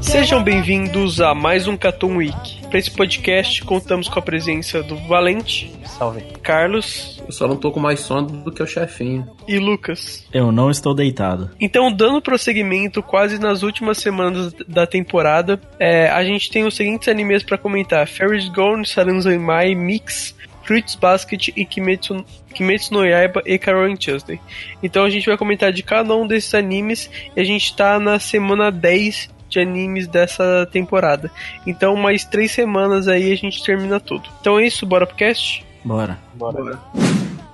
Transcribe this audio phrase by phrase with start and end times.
[0.00, 2.66] Sejam bem-vindos a mais um Catum Week.
[2.68, 5.72] Para esse podcast, contamos com a presença do Valente.
[5.84, 6.22] Salve.
[6.42, 7.22] Carlos.
[7.26, 9.26] Eu só não tô com mais sono do que o chefinho.
[9.48, 10.26] E Lucas.
[10.32, 11.50] Eu não estou deitado.
[11.60, 17.08] Então, dando prosseguimento quase nas últimas semanas da temporada, é, a gente tem os seguintes
[17.08, 19.38] animes para comentar: Ferris Gone, Saranzai
[19.74, 20.34] Mix,
[20.64, 24.40] Fruits Basket e Kimetsu, Kimetsu no Yaiba e Carol Tuesday.
[24.82, 28.18] Então a gente vai comentar de cada um desses animes e a gente tá na
[28.18, 31.30] semana 10 de animes dessa temporada.
[31.66, 34.28] Então mais três semanas aí a gente termina tudo.
[34.40, 35.64] Então é isso, bora pro cast?
[35.84, 36.18] Bora.
[36.34, 36.62] Bora.
[36.62, 36.80] bora.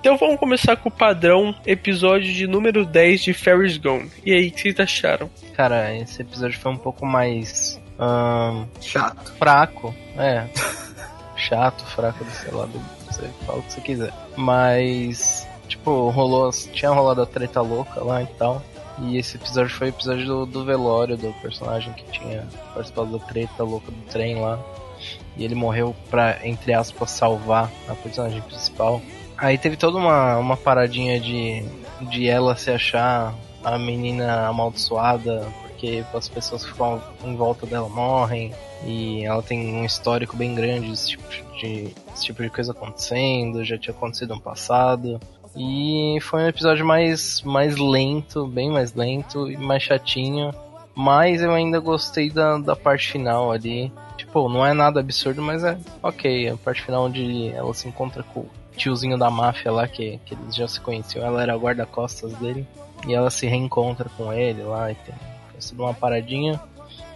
[0.01, 4.11] Então vamos começar com o padrão episódio de número 10 de Ferris Gone.
[4.25, 5.29] E aí, o que vocês acharam?
[5.55, 7.79] Cara, esse episódio foi um pouco mais.
[7.99, 9.31] Um, chato.
[9.37, 9.93] Fraco.
[10.17, 10.47] É.
[11.37, 12.67] chato, fraco, sei lá,
[13.21, 14.13] você fala o que você quiser.
[14.35, 18.61] Mas, tipo, rolou, tinha rolado a treta louca lá e tal.
[18.99, 23.25] E esse episódio foi o episódio do, do velório do personagem que tinha participado da
[23.25, 24.59] treta louca do trem lá.
[25.37, 29.01] E ele morreu pra, entre aspas, salvar a personagem principal.
[29.37, 31.63] Aí teve toda uma, uma paradinha de,
[32.01, 37.89] de ela se achar a menina amaldiçoada, porque as pessoas que ficam em volta dela
[37.89, 38.53] morrem.
[38.85, 43.63] E ela tem um histórico bem grande desse tipo de, desse tipo de coisa acontecendo,
[43.63, 45.19] já tinha acontecido no passado.
[45.55, 50.51] E foi um episódio mais, mais lento, bem mais lento e mais chatinho.
[50.95, 53.91] Mas eu ainda gostei da, da parte final ali.
[54.17, 56.49] Tipo, não é nada absurdo, mas é ok.
[56.49, 60.33] A parte final onde ela se encontra com o tiozinho da máfia lá, que, que
[60.33, 61.25] eles já se conheciam.
[61.25, 62.67] Ela era guarda-costas dele.
[63.07, 65.15] E ela se reencontra com ele lá e tem,
[65.59, 66.59] sido uma paradinha.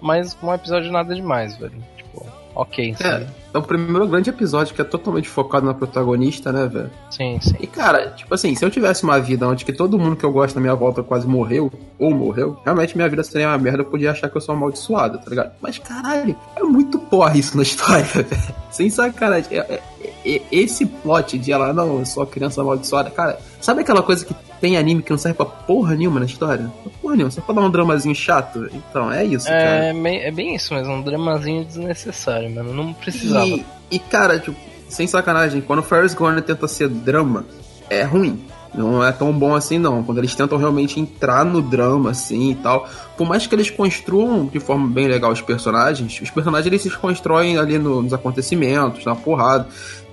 [0.02, 1.82] Mas um episódio nada demais, velho.
[1.98, 2.26] Tipo,
[2.56, 2.96] ok.
[3.00, 6.92] É, é o primeiro grande episódio que é totalmente focado na protagonista, né, velho?
[7.10, 7.56] Sim, sim.
[7.60, 10.32] E, cara, tipo assim, se eu tivesse uma vida onde que todo mundo que eu
[10.32, 13.86] gosto na minha volta quase morreu, ou morreu, realmente minha vida seria uma merda, eu
[13.86, 15.52] podia achar que eu sou amaldiçoado, tá ligado?
[15.62, 18.28] Mas, caralho, é muito porra isso na história, velho.
[18.72, 19.58] Sem sacanagem.
[19.58, 19.82] É, é,
[20.26, 24.26] é, esse plot de ela, não, eu sou a criança amaldiçoada, cara, sabe aquela coisa
[24.26, 24.36] que
[24.66, 26.72] tem anime que não serve pra porra nenhuma na história?
[27.00, 28.68] Porra nenhuma, só pra dar um dramazinho chato.
[28.74, 29.86] Então, é isso, é, cara.
[29.86, 32.74] É bem, é bem isso mesmo, um dramazinho desnecessário, mano.
[32.74, 33.46] Não precisava.
[33.46, 34.58] E, e cara, tipo,
[34.90, 37.46] sem sacanagem, quando o Ferris Gone tenta ser drama,
[37.92, 38.44] é ruim.
[38.74, 40.04] Não é tão bom assim, não.
[40.04, 42.90] Quando eles tentam realmente entrar no drama, assim e tal.
[43.16, 46.90] Por mais que eles construam de forma bem legal os personagens, os personagens eles se
[46.90, 49.68] constroem ali no, nos acontecimentos, na porrada.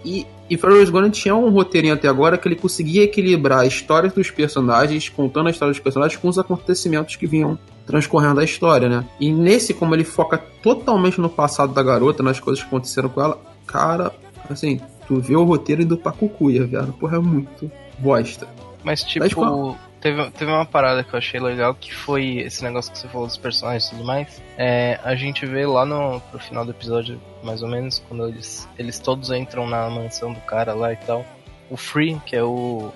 [0.04, 4.10] E, e Ferris Gone tinha um roteirinho até agora que ele conseguia equilibrar a história
[4.10, 8.88] dos personagens, contando a história dos personagens, com os acontecimentos que vinham transcorrendo a história,
[8.88, 9.04] né?
[9.18, 13.20] E nesse, como ele foca totalmente no passado da garota, nas coisas que aconteceram com
[13.20, 14.12] ela, cara,
[14.48, 16.92] assim, tu vê o roteiro indo pra cucuia, velho.
[16.94, 18.46] Porra, é muito bosta.
[18.84, 22.90] Mas, tipo, Mas, teve, teve uma parada que eu achei legal, que foi esse negócio
[22.92, 24.42] que você falou dos personagens e tudo mais.
[24.58, 28.68] É, a gente vê lá no pro final do episódio, mais ou menos, quando eles,
[28.78, 31.24] eles todos entram na mansão do cara lá e tal.
[31.70, 32.90] O Free, que é o.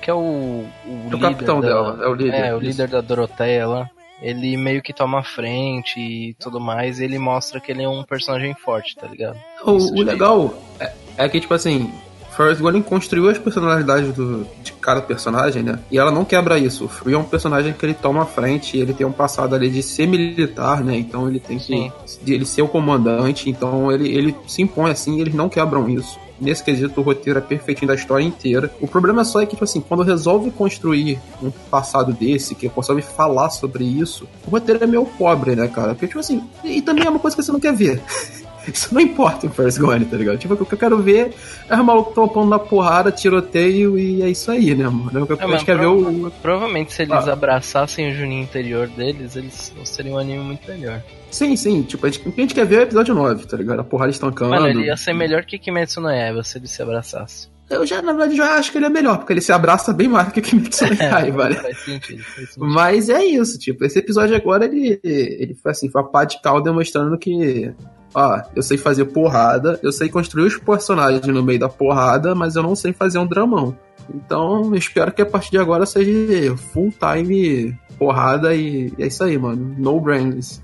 [0.00, 0.64] Que é o.
[0.86, 2.34] O, é o capitão da, dela, é o líder.
[2.34, 2.66] É, o isso.
[2.66, 3.90] líder da Doroteia lá.
[4.22, 7.88] Ele meio que toma a frente e tudo mais, e ele mostra que ele é
[7.88, 9.36] um personagem forte, tá ligado?
[9.62, 11.92] O, o legal é, é que, tipo assim,
[12.36, 15.78] Forrest Gordon construiu as personalidades do, de cada personagem, né?
[15.90, 16.84] E ela não quebra isso.
[16.84, 19.70] O Free é um personagem que ele toma a frente, ele tem um passado ali
[19.70, 20.96] de ser militar, né?
[20.96, 21.92] Então ele tem que.
[22.22, 25.88] De ele ser o comandante, então ele, ele se impõe assim e eles não quebram
[25.88, 26.18] isso.
[26.40, 28.70] Nesse quesito, o roteiro é perfeitinho da história inteira.
[28.80, 33.02] O problema só é que, tipo assim, quando resolve construir um passado desse, que resolve
[33.02, 35.94] falar sobre isso, o roteiro é meio pobre, né, cara?
[35.94, 38.02] Porque, tipo assim, e também é uma coisa que você não quer ver.
[38.72, 40.38] Isso não importa o First Gone, tá ligado?
[40.38, 41.32] Tipo, o que eu quero ver
[41.68, 45.24] é os malucos topando na porrada, tiroteio e é isso aí, né, mano?
[45.24, 46.30] O que É, a mas gente quer ver o.
[46.42, 47.32] Provavelmente se eles Ah.
[47.32, 51.02] abraçassem o Juninho interior deles, eles seriam um anime muito melhor.
[51.30, 53.46] Sim, sim, tipo, a gente, o que a gente quer ver é o episódio 9,
[53.46, 53.80] tá ligado?
[53.80, 54.50] A porrada estancando.
[54.52, 57.48] Mano, ele ia ser melhor que Kimetsu no Yaiba se ele se abraçasse.
[57.68, 60.06] Eu já, na verdade, já acho que ele é melhor, porque ele se abraça bem
[60.06, 61.56] mais do que Kimetsu no Yaiba, né?
[61.56, 62.66] faz sentido, faz sentido.
[62.66, 66.40] Mas é isso, tipo, esse episódio agora, ele, ele foi assim, foi a pá de
[66.42, 67.72] cal demonstrando que,
[68.14, 72.54] ó, eu sei fazer porrada, eu sei construir os personagens no meio da porrada, mas
[72.54, 73.74] eu não sei fazer um dramão.
[74.14, 79.24] Então, eu espero que a partir de agora seja full time porrada e é isso
[79.24, 79.74] aí, mano.
[79.78, 80.62] No brains.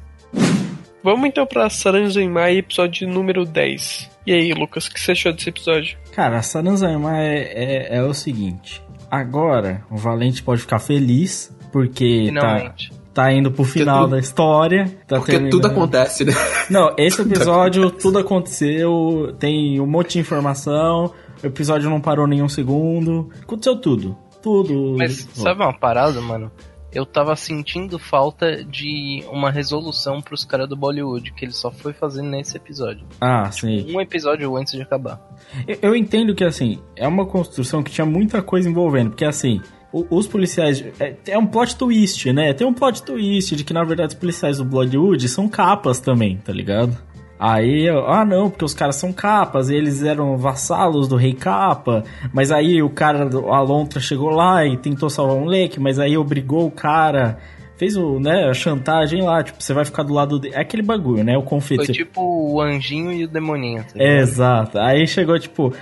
[1.02, 4.11] Vamos então pra Saranzai episódio número 10.
[4.26, 5.97] E aí, Lucas, o que você achou desse episódio?
[6.12, 8.82] Cara, a Saranzama é, é, é o seguinte.
[9.11, 12.93] Agora, o Valente pode ficar feliz, porque tá, Finalmente.
[13.14, 14.85] tá indo pro final tudo- da história.
[15.06, 15.52] Tá Porque terminando.
[15.52, 16.32] tudo acontece, né?
[16.69, 21.12] Não, esse episódio tudo aconteceu, tem um monte de informação,
[21.43, 24.17] o episódio não parou nenhum segundo, aconteceu tudo.
[24.43, 24.94] Tudo.
[24.99, 26.50] Mas sabe uma parada, mano?
[26.92, 31.92] Eu tava sentindo falta de uma resolução pros caras do Bollywood, que ele só foi
[31.92, 33.06] fazendo nesse episódio.
[33.20, 33.87] Ah, sim.
[33.94, 35.20] Um episódio antes de acabar.
[35.69, 39.60] Eu, eu entendo que, assim, é uma construção que tinha muita coisa envolvendo, porque, assim,
[39.92, 40.84] o- os policiais.
[40.98, 42.52] É, é um plot twist, né?
[42.54, 46.37] Tem um plot twist de que, na verdade, os policiais do Bloodwood são capas também,
[46.38, 46.96] tá ligado?
[47.42, 52.04] Aí, ah não, porque os caras são capas, e eles eram vassalos do rei capa,
[52.34, 56.19] mas aí o cara, a lontra chegou lá e tentou salvar o moleque, mas aí
[56.19, 57.38] obrigou o cara,
[57.78, 60.82] fez o, né, a chantagem lá, tipo, você vai ficar do lado dele, é aquele
[60.82, 61.87] bagulho, né, o conflito.
[61.87, 63.84] Foi tipo o anjinho e o demoninho.
[63.84, 64.19] tá É?
[64.19, 64.78] Exato.
[64.78, 65.72] Aí chegou, tipo.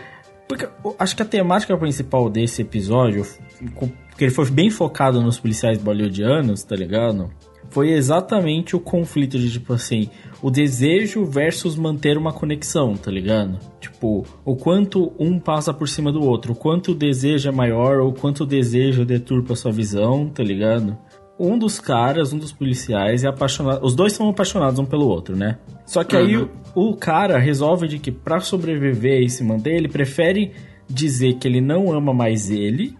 [0.46, 3.26] Porque eu acho que a temática principal desse episódio,
[3.74, 7.30] porque ele foi bem focado nos policiais bollywoodianos, tá ligado?
[7.70, 10.08] Foi exatamente o conflito de, tipo assim,
[10.42, 13.58] o desejo versus manter uma conexão, tá ligado?
[13.80, 17.98] Tipo, o quanto um passa por cima do outro, o quanto o desejo é maior,
[17.98, 20.96] ou o quanto o desejo deturpa sua visão, tá ligado?
[21.38, 23.84] Um dos caras, um dos policiais, é apaixonado.
[23.84, 25.58] Os dois são apaixonados um pelo outro, né?
[25.86, 29.88] Só que aí o, o cara resolve de que pra sobreviver e se manter, ele
[29.88, 30.52] prefere
[30.88, 32.96] dizer que ele não ama mais ele,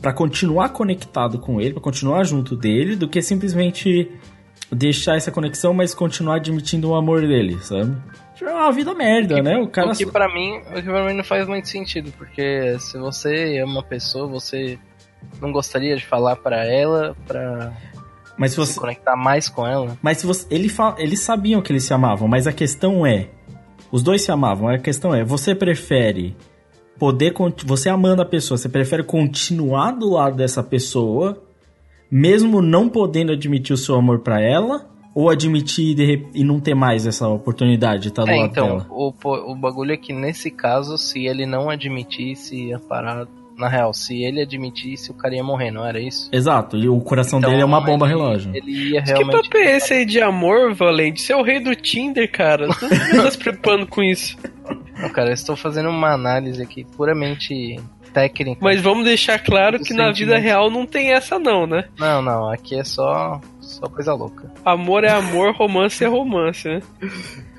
[0.00, 4.10] pra continuar conectado com ele, pra continuar junto dele, do que simplesmente
[4.70, 7.96] deixar essa conexão, mas continuar admitindo o amor dele, sabe?
[8.34, 9.56] Tipo, É uma vida merda, né?
[9.58, 12.76] O cara O que pra mim, o que pra mim não faz muito sentido, porque
[12.78, 14.78] se você ama uma pessoa, você
[15.40, 17.72] não gostaria de falar pra ela, pra
[18.36, 19.98] Mas se se você conectar mais com ela.
[20.02, 23.28] Mas se você, ele fa- eles sabiam que eles se amavam, mas a questão é,
[23.90, 26.36] os dois se amavam, a questão é, você prefere
[26.98, 27.32] poder,
[27.64, 31.40] você amando a pessoa, você prefere continuar do lado dessa pessoa,
[32.10, 36.74] mesmo não podendo admitir o seu amor pra ela, ou admitir e, e não ter
[36.74, 38.86] mais essa oportunidade de estar do É, lado então, dela?
[38.90, 39.12] o,
[39.52, 43.28] o bagulho é que nesse caso, se ele não admitisse a parada.
[43.58, 46.28] Na real, se ele admitisse, o cara ia morrer, não era isso?
[46.32, 48.52] Exato, e o coração Então, dele é uma bomba ele- relógio.
[48.54, 49.48] Ele ia Que realmente.
[49.48, 51.20] papo é esse aí de amor, Valente?
[51.20, 52.68] Você é o rei do Tinder, cara.
[52.68, 54.36] Você não tá se preocupando com isso.
[54.98, 57.80] Não, cara, eu estou fazendo uma análise aqui puramente
[58.12, 58.60] técnica.
[58.62, 61.84] Mas vamos deixar claro que na vida real não tem essa não, né?
[61.98, 64.50] Não, não, aqui é só, só coisa louca.
[64.64, 66.80] Amor é amor, romance é romance, né?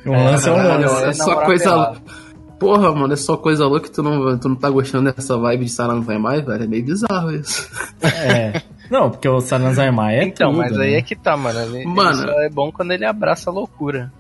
[0.06, 1.06] Lance é um Caralho, lance.
[1.06, 2.01] é só coisa pelado.
[2.59, 5.63] Porra, mano, é só coisa louca que tu não, tu não tá gostando dessa vibe
[5.63, 6.63] de Sarah não vai mais, velho.
[6.63, 7.69] É meio bizarro isso.
[8.03, 8.62] É.
[8.89, 10.97] Não, porque o Saranzarmai é então, tudo, mas aí né?
[10.97, 11.59] é que tá, mano.
[11.59, 12.09] Ele, Mano.
[12.09, 14.11] ele só é bom quando ele abraça a loucura.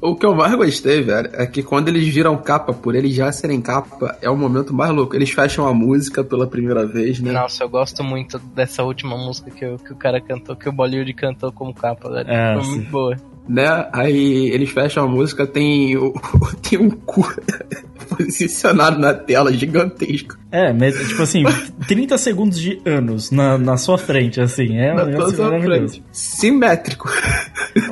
[0.00, 3.32] O que eu mais gostei, velho, é que quando eles viram capa, por eles já
[3.32, 5.16] serem capa, é o momento mais louco.
[5.16, 7.32] Eles fecham a música pela primeira vez, né?
[7.32, 10.72] Nossa, eu gosto muito dessa última música que, o- que o cara cantou, que o
[10.72, 12.30] Bollywood cantou como capa, velho.
[12.30, 12.70] É, Foi sim.
[12.76, 13.16] muito boa.
[13.48, 13.88] Né?
[13.92, 16.12] Aí eles fecham a música, tem, o,
[16.62, 17.26] tem um cu
[18.08, 20.36] posicionado na tela, gigantesco.
[20.52, 21.42] É, mas, tipo assim,
[21.88, 24.76] 30 segundos de anos na, na sua frente, assim.
[24.76, 25.94] É um na negócio tua maravilhoso.
[25.94, 26.04] frente.
[26.12, 27.08] Simétrico.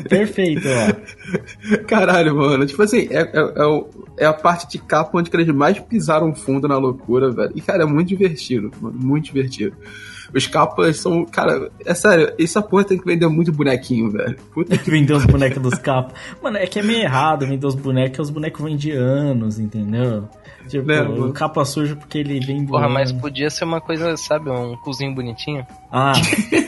[0.08, 1.15] Perfeito, ó.
[1.86, 2.66] Caralho, mano.
[2.66, 5.78] Tipo assim, é, é, é, o- é a parte de capa onde que eles mais
[5.78, 7.52] pisaram fundo na loucura, velho.
[7.54, 8.96] E, cara, é muito divertido, mano.
[8.98, 9.76] Muito divertido.
[10.34, 11.24] Os capas são.
[11.24, 14.36] Cara, é sério, essa porra tem que vender muito bonequinho, velho.
[14.52, 14.90] Puta que.
[14.90, 16.14] Vender os bonecos dos capos.
[16.42, 19.58] Mano, é que é meio errado vender os bonecos, porque os bonecos vêm de anos,
[19.58, 20.28] entendeu?
[20.68, 24.50] Tipo, Né, o capa sujo porque ele vem Porra, mas podia ser uma coisa, sabe,
[24.50, 25.64] um cozinho bonitinho.
[25.92, 26.12] Ah.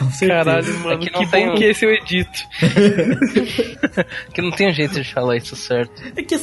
[0.00, 0.44] Com certeza.
[0.44, 2.38] Caralho, mano, É que que, não bom tem um- que esse eu edito.
[4.32, 6.02] Que não tem um jeito de falar isso certo.
[6.16, 6.38] É que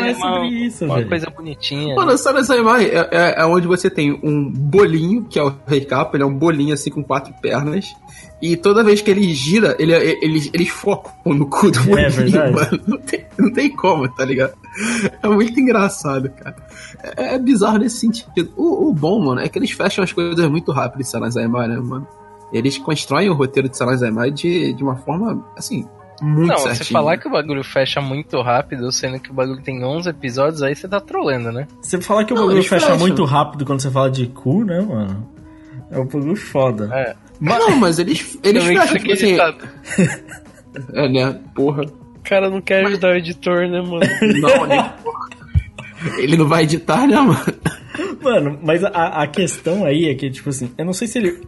[0.00, 1.08] vai é sobre isso, uma velho.
[1.08, 1.94] coisa bonitinha.
[1.94, 6.14] Mano, o Sanazai é, é, é onde você tem um bolinho, que é o recap,
[6.14, 7.94] ele é um bolinho assim com quatro pernas.
[8.40, 12.52] E toda vez que ele gira, ele, eles, eles focam no cu do bolinho, verdade.
[12.54, 12.82] mano.
[12.86, 14.52] Não tem, não tem como, tá ligado?
[15.22, 16.56] É muito engraçado, cara.
[17.16, 18.52] É, é bizarro nesse sentido.
[18.56, 21.04] O, o bom, mano, é que eles fecham as coisas muito rápido em
[21.66, 22.06] né, mano?
[22.56, 25.86] Eles constroem o roteiro de Sanazai de, de uma forma, assim,
[26.22, 26.74] muito Não, certinha.
[26.84, 30.62] você falar que o bagulho fecha muito rápido, sendo que o bagulho tem 11 episódios,
[30.62, 31.66] aí você tá trolando, né?
[31.82, 32.98] Você falar que o Não, bagulho fecha fecham.
[32.98, 35.28] muito rápido quando você fala de cu, né, mano?
[35.90, 36.88] É um bagulho foda.
[36.92, 37.14] É.
[37.38, 39.26] Mas, Não, mas eles, eles fecham, isso tipo assim...
[39.28, 39.68] editado.
[40.92, 41.40] É, né?
[41.54, 41.84] Porra.
[41.84, 44.00] O cara não quer ajudar o editor, né, mano?
[44.40, 45.28] Não, nem porra.
[46.18, 47.40] Ele não vai editar, né, mano?
[48.22, 51.40] Mano, mas a, a questão aí é que, tipo assim, eu não sei se ele.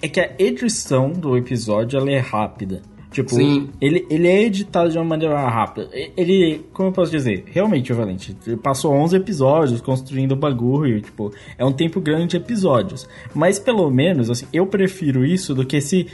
[0.00, 2.82] É que a edição do episódio ela é rápida.
[3.12, 3.68] Tipo, Sim.
[3.78, 5.88] Ele, ele é editado de uma maneira rápida.
[6.16, 7.44] Ele, como eu posso dizer?
[7.46, 12.36] Realmente, Valente, ele passou 11 episódios construindo o bagulho, tipo, é um tempo grande de
[12.38, 13.06] episódios.
[13.34, 16.06] Mas pelo menos, assim, eu prefiro isso do que se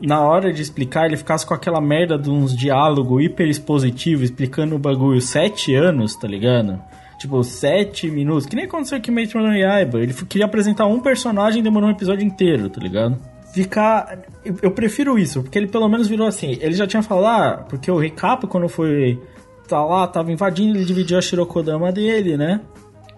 [0.00, 4.76] na hora de explicar ele ficasse com aquela merda de uns diálogo hiper expositivo explicando
[4.76, 6.78] o bagulho sete anos, tá ligado?
[7.18, 8.46] Tipo, sete minutos.
[8.46, 10.00] Que nem aconteceu aqui em Kimetsu no Yaiba.
[10.00, 13.16] Ele queria apresentar um personagem e demorou um episódio inteiro, tá ligado?
[13.52, 14.18] Ficar...
[14.62, 16.58] Eu, prefiro isso, porque ele pelo menos virou assim.
[16.60, 19.18] Ele já tinha falado, ah, porque o Recap, quando foi...
[19.66, 22.60] Tá lá, tava invadindo, ele dividiu a Shirokodama dele, né?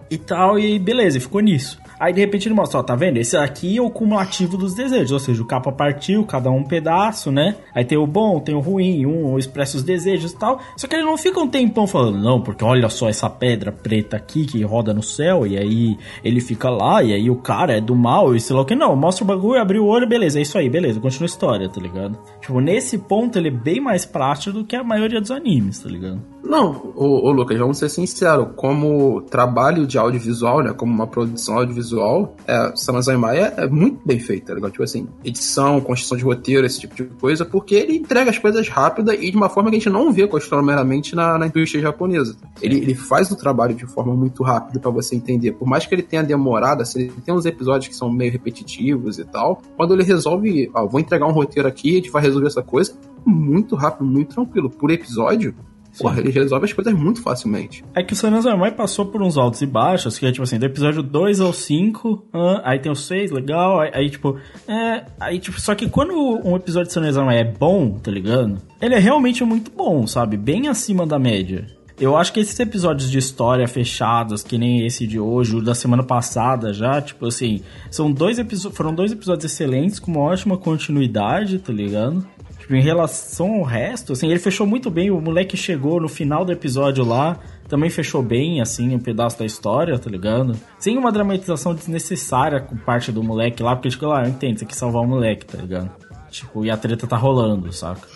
[0.09, 1.79] e tal, e beleza, ficou nisso.
[1.99, 3.17] Aí de repente ele mostra, ó, tá vendo?
[3.17, 6.63] Esse aqui é o cumulativo dos desejos, ou seja, o capa partiu, cada um um
[6.63, 7.55] pedaço, né?
[7.73, 10.59] Aí tem o bom, tem o ruim, um expressa os desejos e tal.
[10.75, 14.17] Só que ele não fica um tempão falando, não, porque olha só essa pedra preta
[14.17, 17.81] aqui que roda no céu, e aí ele fica lá, e aí o cara é
[17.81, 18.75] do mal, e sei lá o que.
[18.75, 21.69] Não, mostra o bagulho, abriu o olho, beleza, é isso aí, beleza, continua a história,
[21.69, 22.19] tá ligado?
[22.41, 25.89] Tipo, nesse ponto ele é bem mais prático do que a maioria dos animes, tá
[25.89, 26.21] ligado?
[26.43, 28.47] Não, ô, ô Lucas, vamos ser sinceros.
[28.55, 30.73] Como trabalho de audiovisual, né?
[30.73, 34.71] Como uma produção audiovisual, é, Sanazai Maia é muito bem feita, tá ligado?
[34.71, 38.67] Tipo assim, edição, construção de roteiro, esse tipo de coisa, porque ele entrega as coisas
[38.67, 42.35] rápidas e de uma forma que a gente não vê costumeiramente na, na indústria japonesa.
[42.61, 45.53] Ele, ele faz o trabalho de forma muito rápida pra você entender.
[45.53, 49.19] Por mais que ele tenha demorado, assim, ele tem uns episódios que são meio repetitivos
[49.19, 49.61] e tal.
[49.75, 52.93] Quando ele resolve, ó, vou entregar um roteiro aqui, a gente vai resolver essa coisa,
[53.25, 54.69] muito rápido, muito tranquilo.
[54.69, 55.53] Por episódio,
[56.01, 57.83] porra, ele resolve as coisas muito facilmente.
[57.95, 60.65] É que o Sanazamai passou por uns altos e baixos, que é tipo assim, do
[60.65, 64.37] episódio 2 ao 5, ah, aí tem o 6, legal, aí, aí, tipo,
[64.67, 68.57] é, aí tipo, só que quando um episódio de Sanazamai é bom, tá ligado?
[68.81, 70.37] Ele é realmente muito bom, sabe?
[70.37, 71.79] Bem acima da média.
[71.99, 75.75] Eu acho que esses episódios de história fechados, que nem esse de hoje, o da
[75.75, 78.37] semana passada já, tipo assim, são dois
[78.71, 82.25] foram dois episódios excelentes, com uma ótima continuidade, tá ligado?
[82.69, 85.09] Tipo, em relação ao resto, assim, ele fechou muito bem.
[85.09, 89.45] O moleque chegou no final do episódio lá, também fechou bem, assim, um pedaço da
[89.45, 90.55] história, tá ligado?
[90.77, 94.65] Sem uma dramatização desnecessária com parte do moleque lá, porque, tipo, lá, eu entendo, você
[94.67, 95.89] quer salvar o moleque, tá ligado?
[96.29, 98.07] Tipo, e a treta tá rolando, saca?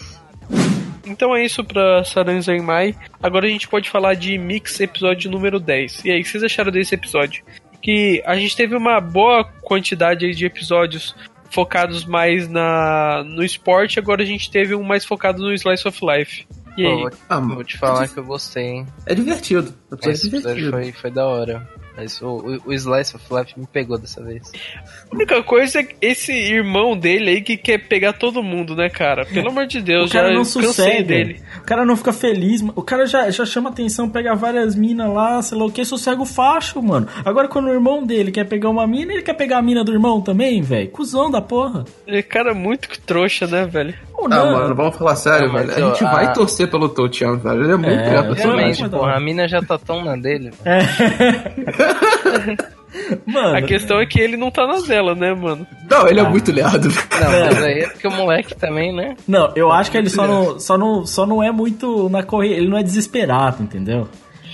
[1.04, 2.96] Então é isso pra Saranzai Mai.
[3.24, 6.06] Agora a gente pode falar de Mix episódio número 10.
[6.06, 7.44] E aí, o que vocês acharam desse episódio?
[7.82, 11.16] Que a gente teve uma boa quantidade de episódios
[11.54, 16.00] focados mais na no esporte, agora a gente teve um mais focado no Slice of
[16.06, 16.46] Life.
[16.78, 17.02] E Pô, aí?
[17.02, 18.88] vou, Ah, vou te falar que eu gostei, hein?
[19.06, 19.74] É divertido.
[20.02, 20.72] Esse é episódio divertido.
[20.72, 21.70] foi, foi da hora.
[21.96, 24.52] Mas o, o, o Slice of Life me pegou dessa vez.
[25.12, 29.26] A única coisa é esse irmão dele aí que quer pegar todo mundo, né, cara?
[29.26, 31.04] Pelo amor de Deus, O cara já não sossega.
[31.04, 31.42] dele.
[31.58, 32.62] O cara não fica feliz.
[32.76, 36.22] O cara já, já chama atenção, pega várias minas lá, sei lá o que, sossega
[36.22, 37.08] o facho, mano.
[37.24, 39.92] Agora quando o irmão dele quer pegar uma mina, ele quer pegar a mina do
[39.94, 40.90] irmão também, velho.
[40.90, 41.86] Cusão da porra.
[42.08, 43.94] Ele é cara muito trouxa, né, velho?
[44.16, 44.52] Ou Ah, não.
[44.54, 45.86] mano, vamos falar sério, Não, mas velho.
[45.86, 47.64] A gente eu- vai a- torcer pelo Touchan, velho.
[47.64, 49.16] Ele é muito É, é, Realmente, porra, não.
[49.16, 50.52] a mina já tá tão na dele.
[53.26, 55.66] Mano, A questão é que ele não tá na dela, né, mano?
[55.90, 56.30] Não, ele é Ah.
[56.30, 56.88] muito leado.
[56.90, 59.16] Não, mas aí é porque o moleque também, né?
[59.28, 62.54] não, eu acho que ele só não, só, não, só não é muito na corrida.
[62.56, 64.08] Ele não é desesperado, entendeu?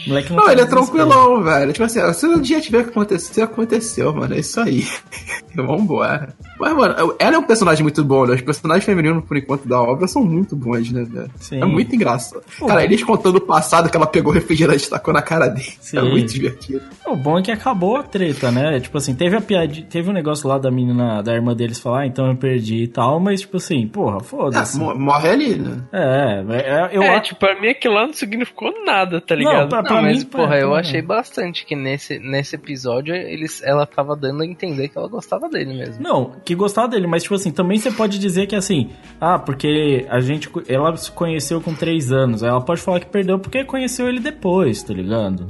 [0.10, 1.72] O moleque Não, tá ele é tranquilão, velho.
[1.72, 4.34] Tipo assim, se um dia tiver que acontecer, aconteceu, mano.
[4.34, 4.86] É isso aí.
[5.56, 6.34] Vambora.
[6.60, 8.36] Mas, mano, ela é um personagem muito bom, né?
[8.36, 11.32] Os personagens femininos, por enquanto, da obra são muito bons, né, velho?
[11.39, 11.62] Sim.
[11.62, 12.42] É muito engraçado.
[12.58, 12.68] Pô.
[12.68, 15.68] Cara, eles contando o passado que ela pegou refrigerante e tacou na cara dele.
[15.80, 15.98] Sim.
[15.98, 16.82] É muito divertido.
[17.06, 18.80] O bom é que acabou a treta, né?
[18.80, 22.01] Tipo assim, teve a piada, teve um negócio lá da menina, da irmã deles falar,
[22.01, 24.78] ah, então eu perdi e tal, mas tipo assim, porra, foda-se.
[24.78, 25.78] mo- morre ali, né?
[25.92, 27.30] É, é, eu é, acho.
[27.30, 29.70] tipo, pra mim aquilo lá não significou nada, tá Não, ligado?
[29.70, 33.86] pra, pra mas, mim, porra, é, eu achei bastante que nesse, nesse episódio eles, ela
[33.86, 36.01] tava dando a entender que ela gostava dele mesmo.
[36.01, 38.89] Não, que gostava dele, mas tipo assim, também você pode dizer que assim,
[39.20, 43.08] ah, porque a gente, ela se conheceu com 3 anos, aí ela pode falar que
[43.08, 45.48] perdeu porque conheceu ele depois, tá ligado?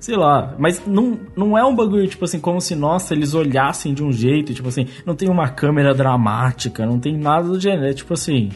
[0.00, 3.92] Sei lá, mas não, não é um bagulho, tipo assim, como se, nossa, eles olhassem
[3.92, 7.86] de um jeito, tipo assim, não tem uma câmera dramática, não tem nada do gênero,
[7.86, 8.50] é tipo assim,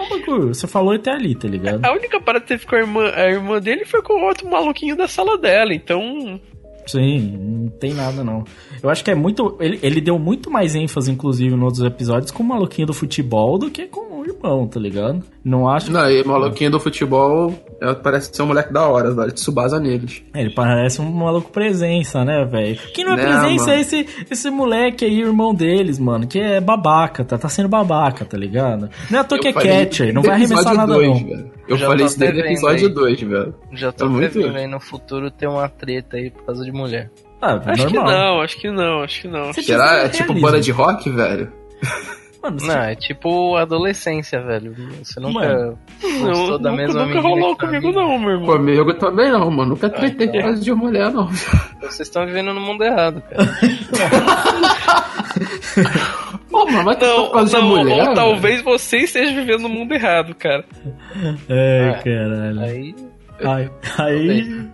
[0.00, 1.82] é um bagulho, você falou até ali, tá ligado?
[1.84, 4.48] A única parada que teve com a irmã, a irmã dele foi com o outro
[4.48, 6.40] maluquinho da sala dela, então.
[6.86, 8.44] Sim, não tem nada não.
[8.82, 9.56] Eu acho que é muito.
[9.60, 13.58] Ele, ele deu muito mais ênfase, inclusive, nos outros episódios, com o maluquinho do futebol
[13.58, 15.22] do que com o irmão, tá ligado?
[15.44, 15.90] Não acho.
[15.90, 17.52] Não, e o maluquinho do futebol
[18.02, 19.32] parece ser um moleque da hora, velho.
[19.32, 20.22] Tsubasa neles.
[20.34, 22.78] É, Ele parece um maluco presença, né, velho?
[22.94, 23.72] Quem não é Né, presença mano?
[23.76, 28.24] é esse, esse moleque aí, irmão deles, mano, que é babaca, tá, tá sendo babaca,
[28.24, 28.90] tá ligado?
[29.10, 31.28] Não é à toa que é catcher, não vai arremessar episódio nada dois, não.
[31.28, 31.50] velho.
[31.68, 32.94] Eu Já falei isso desde o episódio aí.
[32.94, 33.54] 2, velho.
[33.72, 37.10] Já tô É muito prevendo no futuro ter uma treta aí por causa de mulher.
[37.40, 38.12] Ah, Acho que normal.
[38.12, 39.52] não, acho que não, acho que não.
[39.54, 39.98] Será?
[40.04, 41.50] É tipo banda de rock, velho?
[42.42, 44.74] Mano, você- Não, é tipo adolescência, velho.
[45.02, 48.30] Você nunca Mano, gostou Não, da nunca, mesma nunca menina rolou sua comigo, não, meu
[48.30, 48.46] irmão.
[48.46, 49.70] Comigo também não, mano.
[49.70, 50.40] Nunca tretei então.
[50.40, 51.26] por causa de mulher, não.
[51.82, 53.44] Vocês estão vivendo no mundo errado, cara.
[56.50, 58.08] Pô, mano, mas Não, causa de não, mulher?
[58.08, 60.64] ou talvez você esteja vivendo no mundo errado, cara.
[61.48, 62.02] É, É.
[62.02, 62.60] caralho.
[62.60, 62.94] Aí.
[63.42, 64.66] Aí, aí,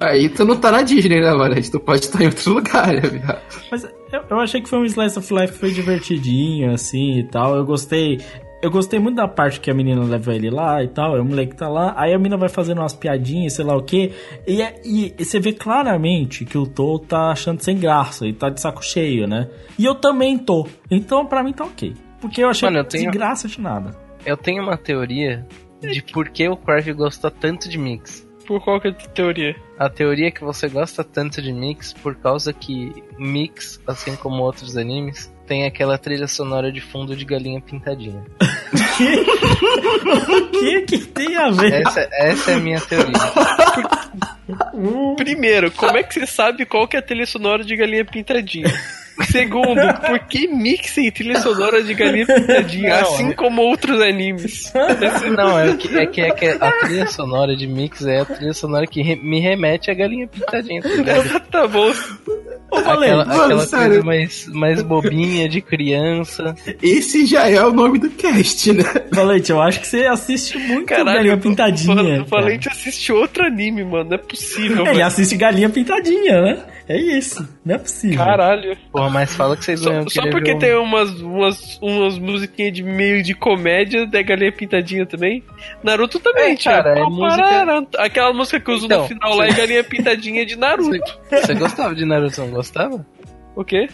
[0.00, 1.54] Aí tu não tá na Disney, né, mano?
[1.70, 3.40] Tu pode estar em outro lugar, né, viado?
[3.70, 3.86] Mas
[4.16, 7.56] eu, eu achei que foi um Slice of Life foi divertidinho, assim, e tal.
[7.56, 8.20] Eu gostei.
[8.62, 11.16] Eu gostei muito da parte que a menina leva ele lá e tal.
[11.16, 11.92] É o moleque tá lá.
[11.96, 14.12] Aí a menina vai fazendo umas piadinhas, sei lá o quê.
[14.46, 18.48] E, é- e você vê claramente que o Tô tá achando sem graça e tá
[18.48, 19.48] de saco cheio, né?
[19.78, 20.66] E eu também tô.
[20.90, 21.94] Então pra mim tá ok.
[22.20, 23.94] Porque eu achei Mano, eu de tenho- graça de nada.
[24.24, 25.46] Eu tenho uma teoria
[25.80, 28.25] de por que o Crash gosta tanto de Mix.
[28.46, 29.56] Por qual que é a teoria?
[29.78, 34.42] A teoria é que você gosta tanto de Mix por causa que Mix, assim como
[34.42, 38.24] outros animes, tem aquela trilha sonora de fundo de galinha pintadinha.
[40.28, 41.86] O que que tem a ver?
[41.86, 43.12] Essa, essa é a minha teoria.
[45.16, 48.66] Primeiro, como é que você sabe qual que é a trilha sonora de Galinha Pintadinha?
[49.24, 54.72] Segundo, por que mixem trilha sonora de Galinha Pintadinha, Não, assim é- como outros animes?
[55.36, 58.52] Não, é que, é que, é que a trilha sonora de Mix é a trilha
[58.52, 61.40] sonora que re- me remete a galinha pintadinha, tá ligado?
[61.50, 61.86] tá bom.
[62.72, 63.86] Eu falei, Aquela, mano, aquela sério.
[63.88, 66.54] coisa mais, mais bobinha de criança.
[66.82, 68.82] Esse já é o nome do cast, né?
[69.12, 71.94] Valente, eu acho que você assiste muito Caralho, Galinha Pintadinha.
[71.94, 72.24] O cara.
[72.42, 74.10] Valente assiste outro anime, mano.
[74.10, 75.06] Não é possível, Ele velho.
[75.06, 76.58] assiste Galinha Pintadinha, né?
[76.88, 77.48] É isso.
[77.66, 78.18] Não é possível.
[78.24, 78.78] Caralho.
[78.92, 82.72] Porra, mas fala que vocês Só, só porque ver um- tem umas, umas, umas musiquinhas
[82.72, 85.42] de meio de comédia da Galinha Pintadinha também.
[85.82, 86.84] Naruto também, É, Thiago.
[86.84, 87.86] cara, é música-.
[87.98, 90.90] Aquela música que eu uso Então, no final lá é Galinha Pintadinha de Naruto.
[91.28, 93.04] Você, você gostava de Naruto, não gostava?
[93.56, 93.88] O quê?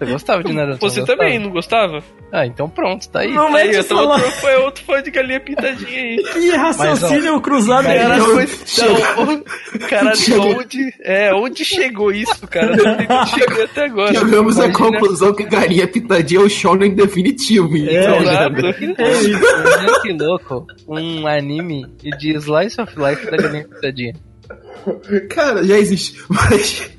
[0.00, 0.78] Você gostava de Naruto?
[0.80, 1.18] Você gostava?
[1.18, 2.02] também, não gostava?
[2.32, 3.34] Ah, então pronto, tá aí.
[3.34, 4.14] Não então falar.
[4.14, 6.16] outro, foi outro fã de Galinha Pintadinha aí.
[6.32, 8.16] Que raciocínio cruzado Mas, era.
[8.18, 12.74] Caralho, Chega- não, caralho, Chega- onde, é, onde chegou isso, cara?
[12.76, 14.14] Não cheguei até agora.
[14.14, 17.76] Chegamos à conclusão que Galinha Pitadinha é o shonen definitivo.
[17.76, 18.62] Então, Exato.
[18.62, 18.74] né?
[18.96, 19.28] É isso.
[19.28, 21.86] Imagina que louco, um anime
[22.18, 24.14] de Slice of Life da galinha pintadinha.
[25.28, 26.16] Cara, já existe.
[26.28, 26.90] Mas,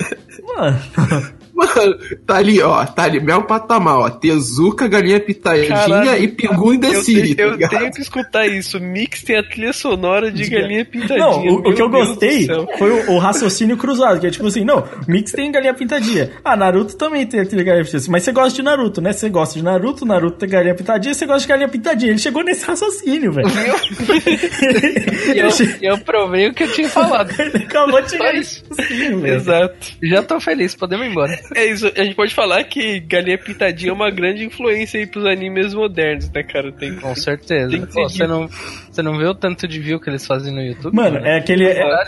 [0.56, 0.80] Mano,
[1.76, 2.86] mano, tá ali, ó.
[2.86, 4.10] Tá ali, mesmo patamar, ó.
[4.10, 6.24] Tezuka, Galinha Pitadinha Caralho.
[6.24, 7.36] e Pingu Eu, Indecide.
[7.36, 8.80] te- eu tenho que escutar isso.
[8.80, 11.19] Mix tem a trilha sonora de Galinha Pintadinha.
[11.19, 12.47] não, o, o que eu Deus gostei
[12.78, 16.32] foi o, o raciocínio cruzado, que é tipo assim, não, Mix tem galinha pintadinha.
[16.43, 18.12] Ah, Naruto também tem aquele galinha pintadinha.
[18.12, 19.13] Mas você gosta de Naruto, né?
[19.13, 22.12] Você gosta de Naruto, Naruto tem galinha pintadinha, você gosta de galinha pintadinha.
[22.12, 23.50] Ele chegou nesse raciocínio, velho.
[25.34, 27.32] E eu, che- eu provei o que eu tinha falado.
[27.39, 28.63] ele acabou de chegar nesse isso.
[28.69, 29.36] raciocínio, velho.
[29.36, 29.76] Exato.
[30.04, 31.39] Já tô feliz, podemos ir embora.
[31.56, 31.92] É isso.
[31.96, 36.30] A gente pode falar que Galinha Pintadinha é uma grande influência aí pros animes modernos,
[36.30, 36.72] né, cara?
[36.72, 37.70] Tem Com certeza.
[37.70, 38.48] Tem que Pô, você, não,
[38.90, 40.96] você não vê o tanto de view que eles fazem no YouTube?
[40.96, 41.66] Mano, é aquele.
[41.66, 42.08] é-.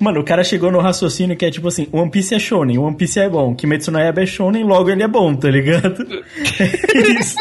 [0.00, 2.96] Mano, o cara chegou no raciocínio que é tipo assim, One Piece é shonen, One
[2.96, 6.04] Piece é bom, Kimetsu no Yaiba é shonen, logo ele é bom, tá ligado?
[6.98, 7.36] É isso.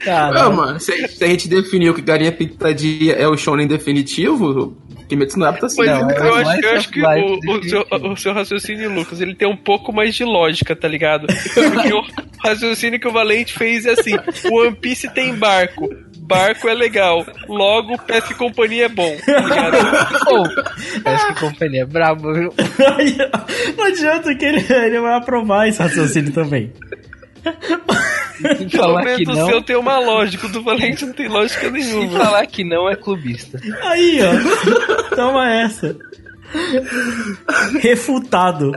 [0.00, 4.76] Cara, Ah, mano, se, se a gente definiu que Galinha Pitadinha é o shonen definitivo,
[5.08, 5.78] Kimetsu no Yaiba tá assim.
[5.78, 8.92] Mas Não, eu, é acho, mais eu acho que o, o, seu, o seu raciocínio,
[8.92, 11.26] Lucas, ele tem um pouco mais de lógica, tá ligado?
[11.54, 12.02] Porque o
[12.44, 14.16] raciocínio que o Valente fez é assim:
[14.50, 15.88] o One Piece tem barco.
[16.18, 17.24] Barco é legal.
[17.48, 19.16] Logo, Pesca e Companhia é bom.
[19.24, 22.52] Tá parece que companhia é brabo, viu?
[23.76, 26.70] não adianta que ele, ele vai aprovar esse raciocínio também.
[28.58, 31.70] Se falar que não, seu tem uma lógica, o do Valente não tem lógica se
[31.70, 32.24] nenhuma.
[32.24, 33.60] falar que não é clubista.
[33.82, 35.14] Aí, ó.
[35.16, 35.96] Toma essa.
[37.80, 38.72] Refutado.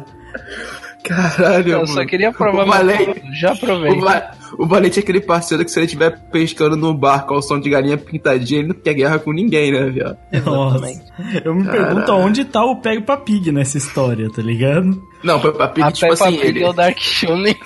[1.04, 1.88] Caralho, Eu mano.
[1.88, 3.92] só queria provar o Valente, Já provei.
[3.92, 7.42] o, Va- o Valente é aquele parceiro que se ele estiver pescando no barco ao
[7.42, 10.18] som de galinha pintadinha, ele não quer guerra com ninguém, né, viado?
[10.46, 11.02] Nossa.
[11.44, 15.02] Eu me pergunto aonde tá o Pega Pig nessa história, tá ligado?
[15.24, 16.64] Não, Peppa Pig, A tipo Peppa assim, Pig ele...
[16.64, 17.56] é o Dark Shonen.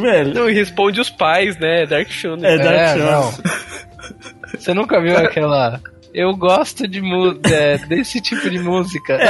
[0.00, 0.34] Velho.
[0.34, 1.86] Não, e responde os pais, né?
[1.86, 2.44] Dark Shonen.
[2.44, 3.32] É, Dark É, Shonen.
[4.58, 5.80] Você nunca viu aquela...
[6.14, 9.18] Eu gosto de mu- é, desse tipo de música.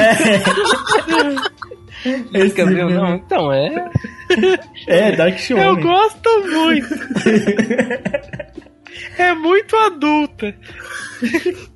[2.33, 2.87] Esse Nunca viu?
[2.87, 2.90] mesmo.
[3.02, 3.90] Não, então é...
[4.87, 5.81] É, Dark Eu Shonen.
[5.83, 6.94] gosto muito.
[9.18, 10.54] é muito adulta.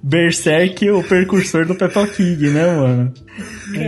[0.02, 3.12] Berserk, o precursor do Peppa Pig, né, mano?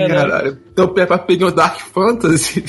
[0.09, 0.59] Caralho.
[0.73, 2.65] Então Peppa Pig é o Dark Fantasy.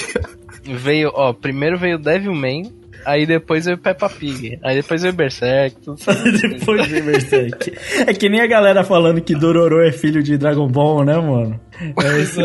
[0.65, 2.63] Veio, ó, primeiro veio Devilman,
[3.05, 6.23] aí depois veio Peppa Pig, aí depois veio Berserk, tudo certo.
[6.47, 7.73] Depois de Berserk.
[8.07, 11.59] É que nem a galera falando que Dororo é filho de Dragon Ball, né, mano?
[12.03, 12.39] É isso.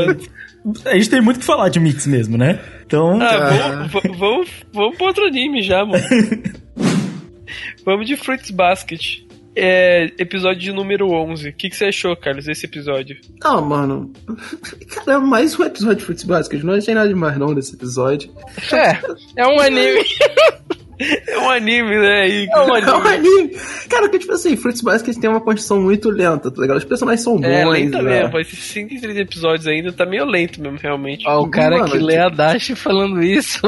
[0.84, 2.58] A gente tem muito o que falar de Mix mesmo, né?
[2.84, 6.04] Então, Ah, vamos, v- vamos, vamos pro outro anime já, mano.
[7.84, 9.22] vamos de Fruits Basket.
[9.56, 11.48] É, episódio de número 11.
[11.48, 13.16] O que, que você achou, Carlos, desse episódio?
[13.42, 14.12] Ah, mano.
[14.94, 16.62] Cara, é mais um episódio de Fruits Basket.
[16.62, 18.30] Não achei nada demais não desse episódio.
[18.72, 20.04] É, é um anime.
[21.26, 22.28] É um anime, né?
[22.28, 23.08] E, É um É um anime.
[23.38, 23.56] anime.
[23.88, 26.76] Cara, que tipo assim, Fruits Basket tem uma construção muito lenta, tá ligado?
[26.76, 27.46] Os personagens são bons.
[27.46, 28.24] é lenta né?
[28.24, 28.38] mesmo.
[28.38, 31.24] Esses 103 episódios ainda tá meio lento mesmo, realmente.
[31.26, 33.60] Ó, o cara Mano, que lê tipo- a Dash falando isso.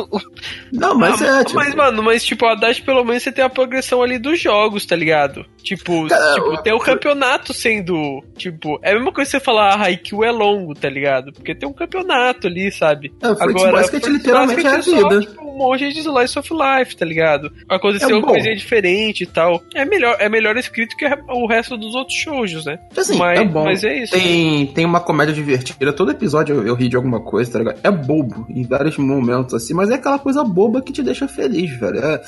[0.71, 1.57] Não, mas Ah, é, tipo...
[1.59, 4.85] Mas, mano, mas tipo, a Dash pelo menos você tem a progressão ali dos jogos,
[4.85, 5.47] tá ligado?
[5.63, 8.23] Tipo, Cara, tipo o- tem o campeonato sendo.
[8.37, 11.33] Tipo, é a mesma coisa que você falar, ah, Haikyuu é longo, tá ligado?
[11.33, 13.13] Porque tem um campeonato ali, sabe?
[13.23, 15.21] É, o Fruits Basket literalmente Basket é a só, vida.
[15.23, 17.53] tipo, um monte de slice of life, tá ligado?
[17.69, 19.63] Aconteceu É uma coisinha diferente e tal.
[19.75, 22.79] É melhor, é melhor escrito que o resto dos outros shows, né?
[22.97, 23.65] Assim, mas, é bom.
[23.65, 24.13] mas é isso.
[24.15, 25.93] Tem, tem uma comédia divertida.
[25.93, 27.79] Todo episódio eu, eu ri de alguma coisa, tá ligado?
[27.83, 31.71] É bobo em vários momentos, assim, mas é aquela coisa boba que te deixa feliz,
[31.79, 31.99] velho.
[31.99, 32.21] É-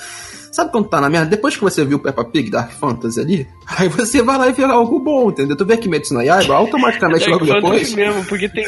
[0.54, 1.26] Sabe quando tá na merda?
[1.26, 4.62] Depois que você viu Peppa Pig Dark Fantasy ali, aí você vai lá e vê
[4.62, 5.56] algo bom, entendeu?
[5.56, 7.94] Tu vê Kimetsu no Yaiba, automaticamente É logo fantasy depois.
[7.94, 8.64] mesmo, porque tem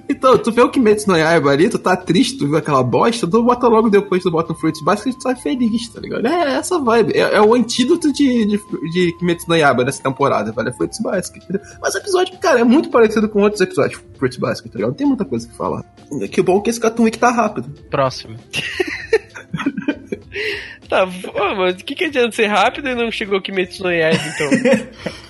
[0.08, 3.26] Então, tu vê o Kimetsu no Yaiba ali, tu tá triste, tu viu aquela bosta,
[3.26, 6.26] tu bota logo depois, tu bota um Fruits Basket e tu tá feliz, tá ligado?
[6.26, 7.12] É essa vibe.
[7.14, 8.60] É, é o antídoto de, de,
[8.92, 10.68] de Kimetsu no Yaiba nessa temporada, velho.
[10.68, 11.42] É Fruits Basket.
[11.42, 11.62] entendeu?
[11.80, 14.90] Mas o episódio, cara, é muito parecido com outros episódios de Fruits Basket, tá ligado?
[14.90, 15.84] Não tem muita coisa que falar.
[16.20, 17.70] É Que bom que esse Cartoon Week tá rápido.
[17.90, 18.36] Próximo.
[20.88, 24.20] Tá, ô, mas o que, que adianta ser rápido e não chegou Kimetsu no Yaiba,
[24.34, 24.50] então?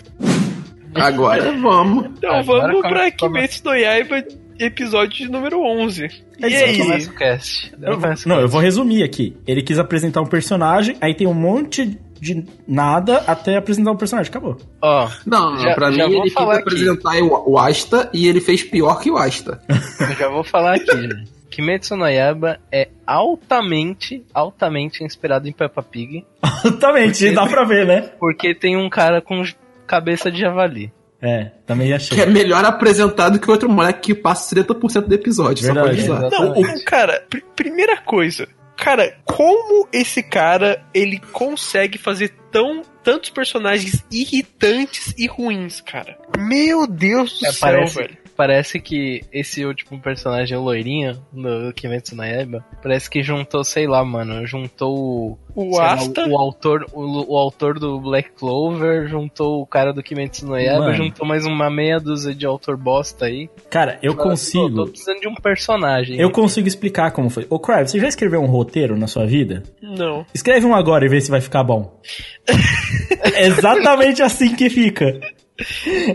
[0.95, 2.07] Agora vamos.
[2.19, 4.25] Então Agora vamos come- pra Kimetsu no Yaiba,
[4.59, 6.09] episódio de número 11.
[6.39, 6.79] E aí?
[6.79, 7.73] Começa o cast.
[7.81, 8.47] Eu- não, eu cast.
[8.53, 9.37] vou resumir aqui.
[9.47, 14.29] Ele quis apresentar um personagem, aí tem um monte de nada até apresentar um personagem.
[14.31, 14.57] Acabou.
[14.83, 18.63] Ó, Não, Já- pra já mim ele quis apresentar o, o Asta e ele fez
[18.63, 19.61] pior que o Asta.
[19.69, 21.41] eu já vou falar aqui, gente.
[21.51, 26.25] Kimetsu no Yaiba é altamente, altamente inspirado em Peppa Pig,
[26.63, 28.11] Totalmente, dá pra ver, né?
[28.21, 29.43] porque tem um cara com
[29.91, 30.93] cabeça de javali.
[31.23, 32.17] É, também achei.
[32.17, 35.83] Que é melhor apresentado que o outro moleque que passa 30% do episódio, só pra
[35.83, 36.27] Verdade, avisar.
[36.27, 36.43] exato.
[36.43, 43.29] Não, o cara, pr- primeira coisa, cara, como esse cara ele consegue fazer tão tantos
[43.31, 46.17] personagens irritantes e ruins, cara?
[46.39, 48.17] Meu Deus do É, céu, parece, velho.
[48.41, 53.87] Parece que esse último personagem, o loirinho, do Kimetsu no Yaiba, parece que juntou, sei
[53.87, 59.61] lá, mano, juntou o, lá, Asta, o, autor, o, o autor do Black Clover, juntou
[59.61, 60.95] o cara do Kimetsu no Yaiba, Mano.
[60.95, 63.51] juntou mais uma meia dúzia de autor bosta aí.
[63.69, 64.71] Cara, eu Fala, consigo.
[64.71, 66.19] Tô, tô precisando de um personagem.
[66.19, 67.47] Eu consigo explicar como foi.
[67.51, 69.65] Ô, Crave, você já escreveu um roteiro na sua vida?
[69.83, 70.25] não.
[70.33, 72.01] Escreve um agora e vê se vai ficar bom.
[73.23, 75.21] É Exatamente assim que fica.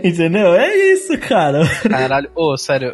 [0.02, 0.54] Entendeu?
[0.54, 1.62] É isso, cara.
[1.88, 2.92] Caralho, ô, sério,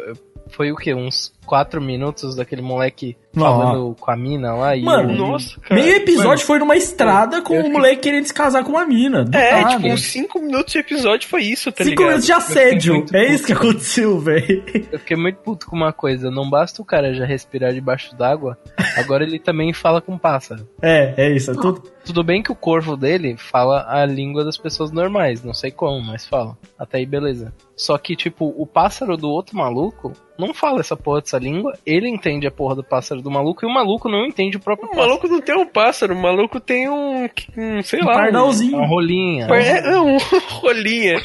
[0.49, 0.93] foi o que?
[0.93, 3.43] Uns 4 minutos daquele moleque Não.
[3.45, 4.81] falando com a mina lá e.
[4.83, 5.75] Mano, o- Nossa, cara.
[5.81, 9.23] Meio episódio Mano, foi numa estrada com o moleque querendo se casar com uma mina.
[9.25, 9.75] do É, nada.
[9.75, 12.05] tipo, uns 5 minutos de episódio foi isso, tá Cinco ligado?
[12.07, 13.05] minutos de assédio.
[13.13, 14.63] É isso que aconteceu, velho.
[14.91, 16.29] Eu fiquei muito puto com uma coisa.
[16.31, 18.57] Não basta o cara já respirar debaixo d'água,
[18.97, 20.67] agora ele também fala com pássaro.
[20.81, 21.51] É, é isso.
[21.51, 21.83] É tudo.
[22.05, 26.01] Tudo bem que o corvo dele fala a língua das pessoas normais, não sei como,
[26.01, 26.57] mas fala.
[26.77, 27.53] Até aí, beleza.
[27.77, 32.07] Só que, tipo, o pássaro do outro maluco não fala essa porra dessa língua, ele
[32.07, 34.89] entende a porra do pássaro do maluco e o maluco não entende o próprio O
[34.89, 35.07] pássaro.
[35.07, 37.23] maluco não tem um pássaro, o maluco tem um,
[37.57, 38.77] um sei Um lá, um, pardalzinho.
[38.77, 39.47] Uma rolinha.
[39.47, 40.17] é, um
[40.49, 41.19] rolinha.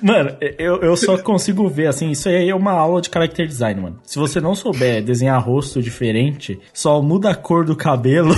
[0.00, 3.80] Mano, eu, eu só consigo ver, assim, isso aí é uma aula de character design,
[3.80, 3.98] mano.
[4.04, 8.34] Se você não souber desenhar rosto diferente, só muda a cor do cabelo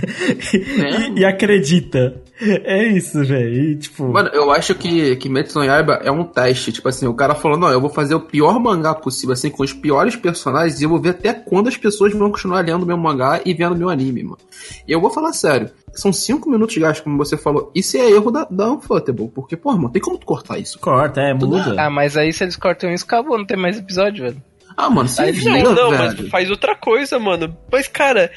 [1.16, 2.22] e, e acredita.
[2.64, 3.78] É isso, velho.
[3.78, 4.12] Tipo.
[4.12, 6.70] Mano, eu acho que, que Metsu no Yaiba é um teste.
[6.72, 9.62] Tipo assim, o cara falou: não, eu vou fazer o pior mangá possível, assim, com
[9.62, 12.96] os piores personagens, e eu vou ver até quando as pessoas vão continuar lendo meu
[12.96, 14.38] mangá e vendo meu anime, mano.
[14.86, 15.70] E eu vou falar sério.
[15.94, 17.70] São cinco minutos de gasto, como você falou.
[17.74, 19.28] Isso é erro da, da Unfutable.
[19.34, 20.78] Porque, pô, mano, tem como tu cortar isso?
[20.78, 21.74] Corta, é, muda.
[21.78, 24.42] Ah, mas aí se eles cortam isso, acabou, não tem mais episódio, velho.
[24.76, 26.16] Ah, mano, você Aí vira, Não, não, velho.
[26.18, 27.56] mas faz outra coisa, mano.
[27.72, 28.30] Mas, cara,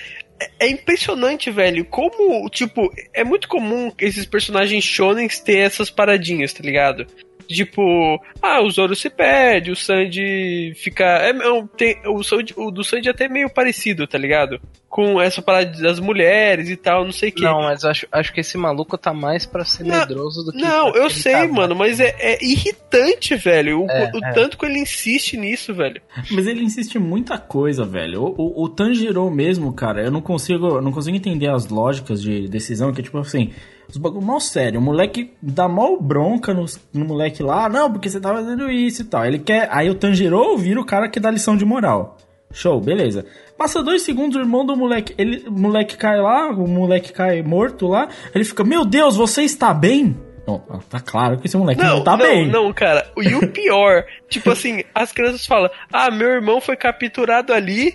[0.60, 1.86] é, impressionante, velho.
[1.86, 7.06] Como, tipo, é muito comum esses personagens shonen ter essas paradinhas, tá ligado?
[7.50, 11.04] Tipo, ah, o Zoro se perde, o Sandy fica.
[11.04, 14.62] É, é um- tem, o, Sandy, o do Sandy é até meio parecido, tá ligado?
[14.88, 17.42] Com essa parada das mulheres e tal, não sei o que.
[17.42, 20.62] Não, mas acho, acho que esse maluco tá mais pra ser Não, medroso do que.
[20.62, 23.84] Não, eu sei, mano, mas é, é irritante, velho.
[23.84, 24.32] O, É, o é.
[24.34, 26.02] tanto que ele insiste nisso, velho.
[26.32, 28.22] Mas ele insiste em muita coisa, velho.
[28.24, 32.22] O, o, o Tanjiro mesmo, cara, eu não consigo, eu não consigo entender as lógicas
[32.22, 33.52] de decisão, que é tipo assim,
[33.90, 38.10] os bagulho mal sério, o moleque dá mal bronca no, no moleque lá, não, porque
[38.10, 39.26] você tá fazendo isso e tal.
[39.26, 39.68] Ele quer.
[39.72, 42.18] Aí o Tanjiro vira o cara que dá lição de moral.
[42.52, 43.26] Show, beleza.
[43.58, 47.42] Passa dois segundos, o irmão do moleque, ele, o moleque cai lá, o moleque cai
[47.44, 50.18] morto lá, ele fica, meu Deus, você está bem?
[50.48, 52.48] Não, tá claro que esse moleque não, Não, tá não, bem.
[52.48, 53.06] não, cara.
[53.18, 57.94] E o pior, tipo assim, as crianças falam: Ah, meu irmão foi capturado ali.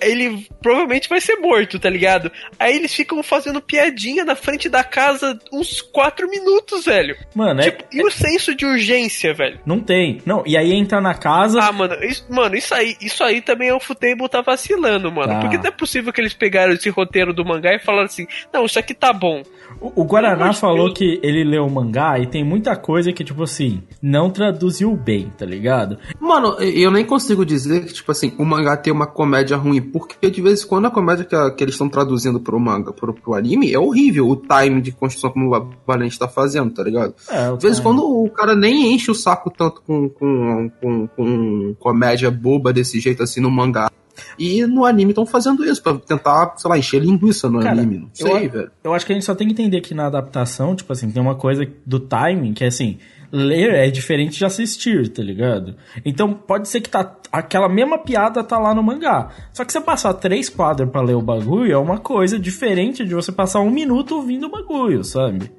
[0.00, 2.30] Ele provavelmente vai ser morto, tá ligado?
[2.58, 7.16] Aí eles ficam fazendo piadinha na frente da casa uns quatro minutos, velho.
[7.34, 9.58] Mano, é, Tipo, e o senso de urgência, velho?
[9.66, 10.18] não tem.
[10.24, 13.68] Não, e aí entra na casa, Ah, mano, isso, mano, isso aí, isso aí também
[13.68, 15.32] é o Futebol tá vacilando, mano.
[15.34, 15.40] Tá.
[15.40, 18.64] Porque não é possível que eles pegaram esse roteiro do mangá e falaram assim: Não,
[18.64, 19.42] isso aqui tá bom.
[19.80, 20.98] O, o Guaraná falou Deus.
[20.98, 25.30] que ele leu o mangá e tem muita coisa que, tipo assim, não traduziu bem,
[25.36, 25.98] tá ligado?
[26.20, 30.30] Mano, eu nem consigo dizer que, tipo assim, o mangá tem uma comédia ruim, porque
[30.30, 33.12] de vez em quando a comédia que, a- que eles estão traduzindo pro manga, pro,
[33.14, 34.28] pro anime, é horrível.
[34.28, 37.14] O time de construção como o Valente tá fazendo, tá ligado?
[37.28, 41.06] É, De vez em quando o cara nem enche o saco tanto com, com, com,
[41.08, 43.90] com comédia boba desse jeito assim no mangá.
[44.38, 47.98] E no anime estão fazendo isso, pra tentar, sei lá, encher linguiça no Cara, anime.
[47.98, 48.70] Não eu sei, a- velho.
[48.84, 51.22] Eu acho que a gente só tem que entender que na adaptação, tipo assim, tem
[51.22, 52.98] uma coisa do timing que é assim,
[53.32, 55.76] ler é diferente de assistir, tá ligado?
[56.04, 59.28] Então pode ser que tá aquela mesma piada tá lá no mangá.
[59.52, 63.14] Só que você passar três quadros pra ler o bagulho é uma coisa diferente de
[63.14, 65.50] você passar um minuto ouvindo o bagulho, sabe?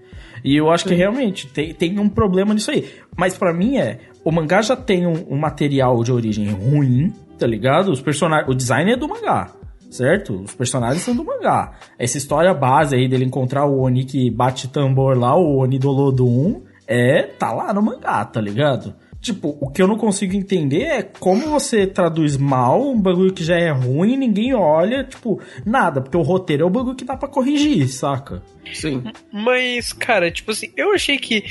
[0.44, 2.90] E eu acho que realmente tem, tem um problema nisso aí.
[3.16, 7.48] Mas pra mim é, o mangá já tem um, um material de origem ruim, tá
[7.48, 7.92] ligado?
[7.92, 9.54] Os personagens, o design é do mangá
[9.92, 10.42] certo?
[10.42, 11.74] Os personagens são do mangá.
[12.00, 15.92] Essa história base aí dele encontrar o Oni que bate tambor lá, o Oni do
[15.92, 18.96] Lodum, é, tá lá no mangá, tá ligado?
[19.22, 23.44] Tipo, o que eu não consigo entender é como você traduz mal um bagulho que
[23.44, 27.06] já é ruim e ninguém olha, tipo, nada, porque o roteiro é o bagulho que
[27.06, 28.41] dá pra corrigir, saca?
[28.74, 29.04] Sim.
[29.32, 31.44] Mas, cara, tipo assim, eu achei que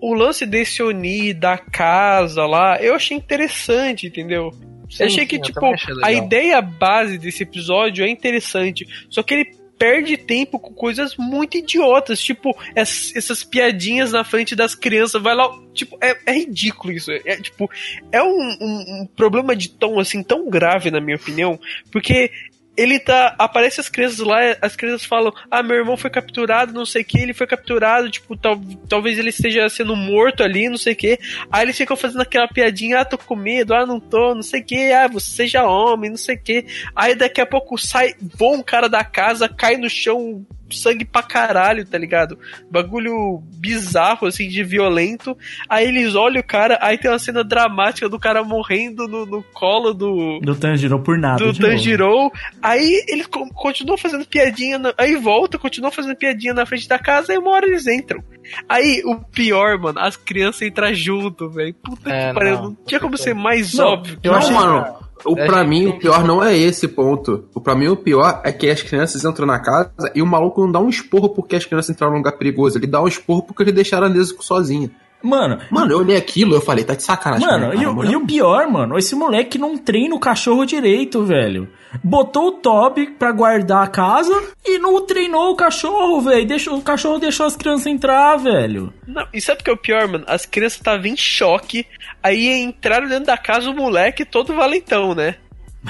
[0.00, 4.52] o lance desse Oni da casa lá, eu achei interessante, entendeu?
[4.88, 8.86] Sim, eu achei que, sim, eu tipo, achei a ideia base desse episódio é interessante.
[9.10, 14.56] Só que ele perde tempo com coisas muito idiotas, tipo, es- essas piadinhas na frente
[14.56, 17.70] das crianças, vai lá, tipo, é, é ridículo isso, é, é, tipo,
[18.10, 21.58] é um, um- um problema de tom, assim, tão grave, na minha opinião,
[21.90, 22.30] porque
[22.76, 26.84] ele tá, aparece as crianças lá, as crianças falam, ah, meu irmão foi capturado, não
[26.84, 30.76] sei o que, ele foi capturado, tipo, tal, talvez ele esteja sendo morto ali, não
[30.76, 31.18] sei o que,
[31.50, 34.60] aí eles ficam fazendo aquela piadinha, ah, tô com medo, ah, não tô, não sei
[34.60, 38.14] o que, ah, você seja homem, não sei o que, aí daqui a pouco sai,
[38.20, 42.38] voa um cara da casa, cai no chão, sangue pra caralho, tá ligado?
[42.70, 45.36] Bagulho bizarro, assim, de violento.
[45.68, 49.42] Aí eles olham o cara, aí tem uma cena dramática do cara morrendo no, no
[49.52, 51.38] colo do, Do Tanjiro por nada.
[51.38, 51.58] do novo.
[51.60, 52.30] Tanjiro.
[52.62, 56.98] Aí ele co- continua fazendo piadinha, na- aí volta, continua fazendo piadinha na frente da
[56.98, 58.22] casa, e uma hora eles entram.
[58.68, 61.74] Aí o pior, mano, as crianças entram junto, velho.
[61.74, 62.62] Puta É, que pariu, não.
[62.64, 64.18] não tinha como ser mais Não, óbvio.
[64.22, 65.05] eu não, achei- mano.
[65.24, 67.48] O, É, pra mim, o pior não é esse ponto.
[67.54, 70.60] O pra mim, o pior é que as crianças entram na casa e o maluco
[70.60, 72.78] não dá um esporro porque as crianças entraram num lugar perigoso.
[72.78, 74.90] Ele dá um esporro porque eles deixaram a Nezuko sozinha.
[75.22, 77.46] Mano, Mano, eu olhei aquilo e eu falei, tá de sacanagem.
[77.48, 80.64] Mano, comigo, e, cara, o- e o pior, mano, esse moleque não treina o cachorro
[80.66, 81.68] direito, velho.
[82.04, 84.30] Botou o Toby pra guardar a casa
[84.64, 86.46] e não treinou o cachorro, velho.
[86.46, 88.92] Deixou- O cachorro deixou as crianças entrar, velho.
[89.06, 90.24] Não, e sabe o que é o pior, mano?
[90.28, 91.86] As crianças estavam em choque,
[92.22, 95.36] aí entraram dentro da casa o moleque todo valentão, né?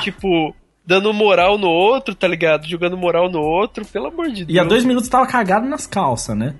[0.00, 2.68] Tipo, dando moral no outro, tá ligado?
[2.68, 4.56] Jogando moral no outro, pelo amor de Deus.
[4.56, 6.54] E há dois minutos tava cagado nas calças, né?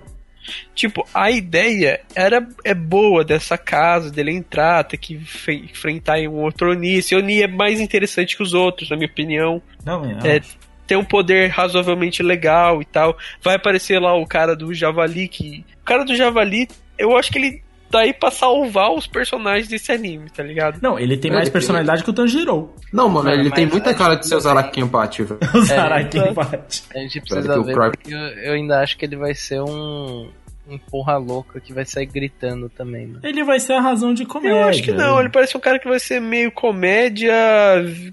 [0.75, 6.71] Tipo, a ideia era é boa dessa casa, dele entrar, ter que enfrentar um outro
[6.71, 6.95] Oni.
[6.95, 9.61] Esse Oni é mais interessante que os outros, na minha opinião.
[9.85, 10.41] Não, é,
[10.87, 13.17] tem um poder razoavelmente legal e tal.
[13.43, 15.65] Vai aparecer lá o cara do Javali, que.
[15.81, 19.93] O cara do Javali, eu acho que ele tá aí pra salvar os personagens desse
[19.93, 20.79] anime, tá ligado?
[20.83, 22.71] Não, ele tem mais personalidade que o Tanjiro.
[22.93, 25.41] Não, mano, ele tem muita cara de ser o Zaraki Empate, velho.
[25.55, 26.85] O Zaraki Empate.
[26.95, 30.29] A gente precisa ver, porque eu, eu ainda acho que ele vai ser um
[30.69, 33.07] um porra louca que vai sair gritando também.
[33.07, 33.21] Mano.
[33.23, 34.57] Ele vai ser a razão de comédia.
[34.57, 37.33] Eu acho que não, ele parece um cara que vai ser meio comédia,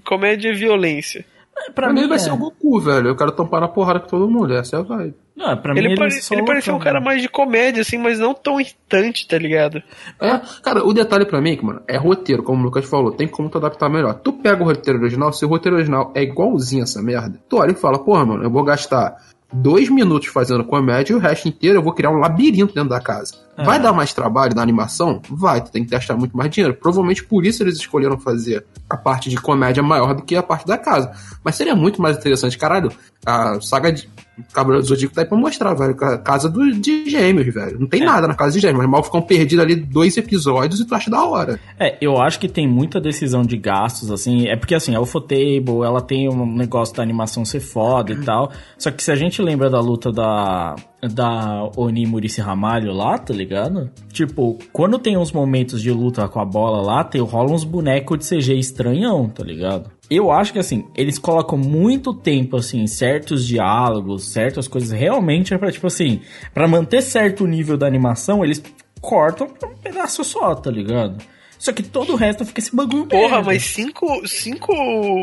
[0.04, 1.24] comédia e violência.
[1.56, 2.20] É, pra, pra mim, mim vai é.
[2.20, 3.08] ser o Goku, velho.
[3.08, 4.54] Eu quero tampar na porrada com todo mundo.
[4.54, 5.14] Essa é a vibe.
[5.36, 6.14] Não, pra ele mim pare...
[6.14, 9.82] ele, ele parecia um cara mais de comédia, assim, mas não tão irritante, tá ligado?
[10.20, 13.10] É, cara, o detalhe pra mim é que, mano, é roteiro, como o Lucas falou,
[13.10, 14.14] tem como tu adaptar melhor.
[14.14, 17.72] Tu pega o roteiro original, se o roteiro original é igualzinho essa merda, tu olha
[17.72, 19.16] e fala, porra, mano, eu vou gastar
[19.52, 23.00] dois minutos fazendo comédia e o resto inteiro eu vou criar um labirinto dentro da
[23.00, 23.34] casa.
[23.56, 23.64] É.
[23.64, 25.22] Vai dar mais trabalho na animação?
[25.28, 26.74] Vai, tu tem que gastar muito mais dinheiro.
[26.74, 30.66] Provavelmente por isso eles escolheram fazer a parte de comédia maior do que a parte
[30.66, 31.12] da casa.
[31.42, 32.90] Mas seria muito mais interessante, caralho.
[33.24, 34.08] A saga de
[34.52, 35.94] Cavaleiro do Zodíaco tá aí pra mostrar, velho.
[35.94, 37.78] Casa do, de gêmeos, velho.
[37.78, 38.04] Não tem é.
[38.04, 41.10] nada na casa de gêmeos, mas mal ficam perdidos ali dois episódios e tu acha
[41.10, 41.58] da hora.
[41.78, 44.48] É, eu acho que tem muita decisão de gastos, assim.
[44.48, 48.50] É porque, assim, a Ufotable, ela tem um negócio da animação ser foda e tal.
[48.76, 50.74] Só que se a gente lembra da luta da
[51.08, 53.90] da Oni Murici Ramalho lá, tá ligado?
[54.12, 58.18] Tipo, quando tem uns momentos de luta com a bola lá, tem, rola uns bonecos
[58.18, 59.90] de CG estranhão, tá ligado?
[60.10, 65.58] Eu acho que assim, eles colocam muito tempo assim, certos diálogos, certas coisas, realmente é
[65.58, 66.20] pra, tipo assim,
[66.52, 68.62] para manter certo nível da animação, eles
[69.00, 71.22] cortam pra um pedaço só, tá ligado?
[71.58, 73.46] Só que todo o resto fica esse bagulho Porra, merda.
[73.46, 74.72] mas cinco, cinco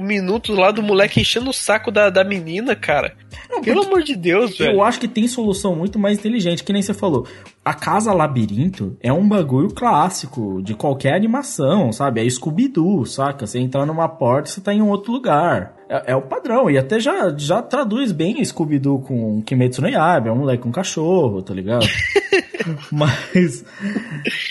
[0.01, 3.15] minutos lá do moleque enchendo o saco da, da menina, cara.
[3.49, 4.73] Não, Pelo amor de Deus, velho.
[4.73, 7.27] Eu acho que tem solução muito mais inteligente, que nem você falou.
[7.63, 12.25] A Casa Labirinto é um bagulho clássico de qualquer animação, sabe?
[12.25, 13.45] É Scooby-Doo, saca?
[13.45, 15.75] Você entrar numa porta e você tá em um outro lugar.
[15.87, 16.71] É, é, o padrão.
[16.71, 20.29] E até já, já traduz bem Scooby-Doo com Kimetsu no Yaiba.
[20.29, 21.85] É um moleque com um cachorro, tá ligado?
[22.91, 23.63] Mas.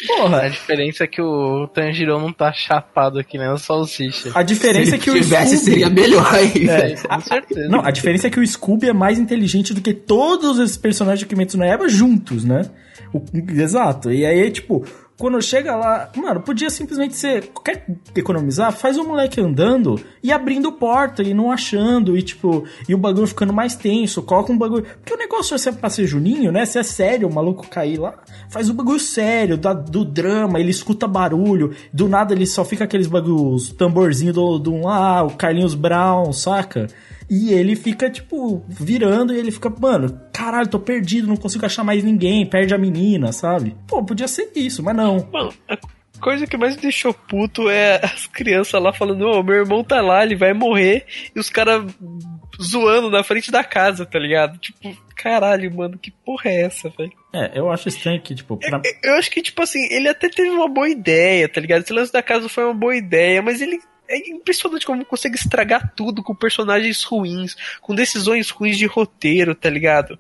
[0.07, 0.43] Porra.
[0.43, 4.31] A diferença é que o Tanjiro não tá chapado aqui nem a salsicha.
[4.35, 5.71] A diferença Se é que o tivesse, Scooby...
[5.71, 6.69] seria melhor aí.
[6.69, 7.69] É, com certeza.
[7.69, 11.19] Não, a diferença é que o Scooby é mais inteligente do que todos esses personagens
[11.21, 12.71] de Kimetsu no Yaiba juntos, né?
[13.13, 13.23] O,
[13.61, 14.13] exato.
[14.13, 14.85] E aí, tipo,
[15.21, 17.51] quando chega lá, mano, podia simplesmente ser.
[17.63, 17.85] Quer
[18.17, 18.73] economizar?
[18.73, 23.27] Faz o moleque andando e abrindo porta e não achando, e tipo, e o bagulho
[23.27, 24.23] ficando mais tenso.
[24.23, 24.83] Coloca um bagulho.
[24.83, 26.65] Porque o negócio é pra ser Juninho, né?
[26.65, 28.15] Se é sério o maluco cair lá,
[28.49, 32.85] faz o bagulho sério, da, do drama, ele escuta barulho, do nada ele só fica
[32.85, 36.87] aqueles bagulhos, tamborzinho do, do um lá, o Carlinhos Brown, saca?
[37.31, 41.85] E ele fica, tipo, virando e ele fica, mano, caralho, tô perdido, não consigo achar
[41.85, 43.77] mais ninguém, perde a menina, sabe?
[43.87, 45.29] Pô, podia ser isso, mas não.
[45.33, 45.79] Mano, a
[46.21, 49.85] coisa que mais me deixou puto é as crianças lá falando, ô, oh, meu irmão
[49.85, 51.85] tá lá, ele vai morrer, e os caras
[52.61, 54.59] zoando na frente da casa, tá ligado?
[54.59, 57.13] Tipo, caralho, mano, que porra é essa, velho?
[57.33, 58.57] É, eu acho estranho que, tipo.
[58.57, 58.83] Pra...
[58.85, 61.83] Eu, eu, acho que, tipo assim, ele até teve uma boa ideia, tá ligado?
[61.83, 65.93] Esse lance da casa foi uma boa ideia, mas ele é impressionante como consegue estragar
[65.95, 70.19] tudo com personagens ruins, com decisões ruins de roteiro, tá ligado?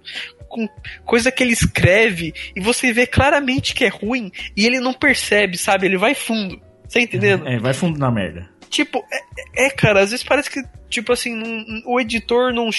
[0.49, 0.69] Com
[1.05, 5.59] coisa que ele escreve e você vê claramente que é ruim e ele não percebe,
[5.59, 5.87] sabe?
[5.87, 6.61] Ele vai fundo.
[6.93, 7.47] Tá entendendo?
[7.47, 8.49] É, vai fundo na merda.
[8.69, 12.71] Tipo, é, é, cara, às vezes parece que, tipo assim, o editor não.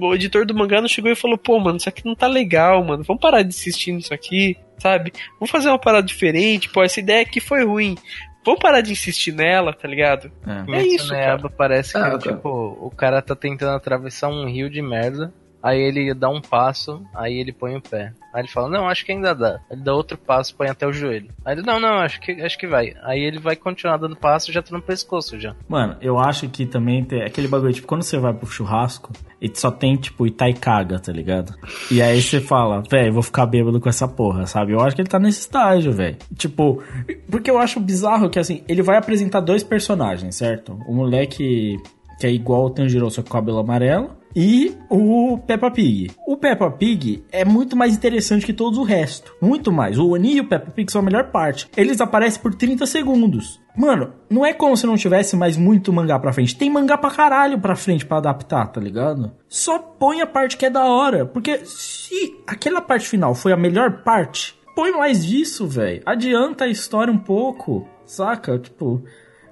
[0.00, 2.84] O editor do mangá não chegou e falou, pô, mano, isso aqui não tá legal,
[2.84, 3.02] mano.
[3.02, 5.12] Vamos parar de insistir nisso aqui, sabe?
[5.38, 7.96] Vamos fazer uma parada diferente, pô, essa ideia aqui foi ruim.
[8.44, 10.30] Vamos parar de insistir nela, tá ligado?
[10.46, 11.48] É, é isso, cara.
[11.48, 12.48] Parece que, ah, tipo,
[12.80, 15.32] o cara tá tentando atravessar um rio de merda
[15.64, 18.12] Aí ele dá um passo, aí ele põe o pé.
[18.34, 19.60] Aí ele fala, não, acho que ainda dá.
[19.70, 21.30] Ele dá outro passo, põe até o joelho.
[21.42, 22.92] Aí ele, não, não, acho que, acho que vai.
[23.02, 25.56] Aí ele vai continuar dando passo já tá no pescoço já.
[25.66, 29.50] Mano, eu acho que também tem aquele bagulho, tipo, quando você vai pro churrasco, e
[29.54, 31.54] só tem, tipo, Itaicaga, tá ligado?
[31.90, 34.72] E aí você fala, velho, vou ficar bêbado com essa porra, sabe?
[34.72, 36.18] Eu acho que ele tá nesse estágio, velho.
[36.36, 36.82] Tipo,
[37.30, 40.78] porque eu acho bizarro que, assim, ele vai apresentar dois personagens, certo?
[40.86, 41.78] O moleque
[42.20, 46.10] que é igual o Tanjiro, só com cabelo amarelo e o Peppa Pig.
[46.26, 49.34] O Peppa Pig é muito mais interessante que todo o resto.
[49.40, 49.98] Muito mais.
[49.98, 51.68] O Oni e o Peppa Pig são a melhor parte.
[51.76, 53.60] Eles aparecem por 30 segundos.
[53.76, 56.56] Mano, não é como se não tivesse mais muito mangá pra frente.
[56.56, 59.32] Tem mangá pra caralho pra frente pra adaptar, tá ligado?
[59.48, 61.26] Só põe a parte que é da hora.
[61.26, 66.02] Porque se aquela parte final foi a melhor parte, põe mais disso, velho.
[66.06, 68.58] Adianta a história um pouco, saca?
[68.58, 69.02] Tipo,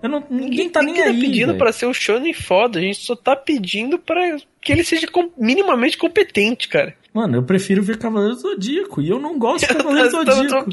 [0.09, 1.21] não, ninguém, ninguém tá ninguém nem tá aí.
[1.21, 5.07] pedindo para ser um shonen foda, a gente só tá pedindo para que ele seja
[5.07, 6.95] com, minimamente competente, cara.
[7.15, 9.03] Mano, eu prefiro ver Cavaleiro Zodíaco.
[9.03, 10.71] E eu não gosto de Cavaleiro Zodíaco.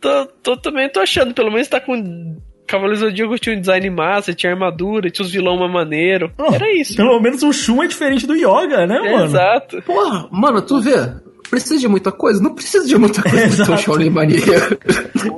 [0.00, 2.36] tô, tô- tô- também tô achando, pelo menos tá com.
[2.66, 6.30] Cavaleiros do Zodíaco tinha um design massa, tinha armadura, tinha os vilão mais maneiro.
[6.38, 6.96] Não, Era isso.
[6.96, 9.24] Pelo menos o Shun é diferente do Yoga, né, mano?
[9.24, 9.80] Exato.
[9.82, 10.92] Porra, mano, tu vê.
[11.48, 12.42] Precisa de muita coisa?
[12.42, 13.76] Não precisa de muita coisa pra ter um.
[13.78, 14.78] Shaolin maneiro.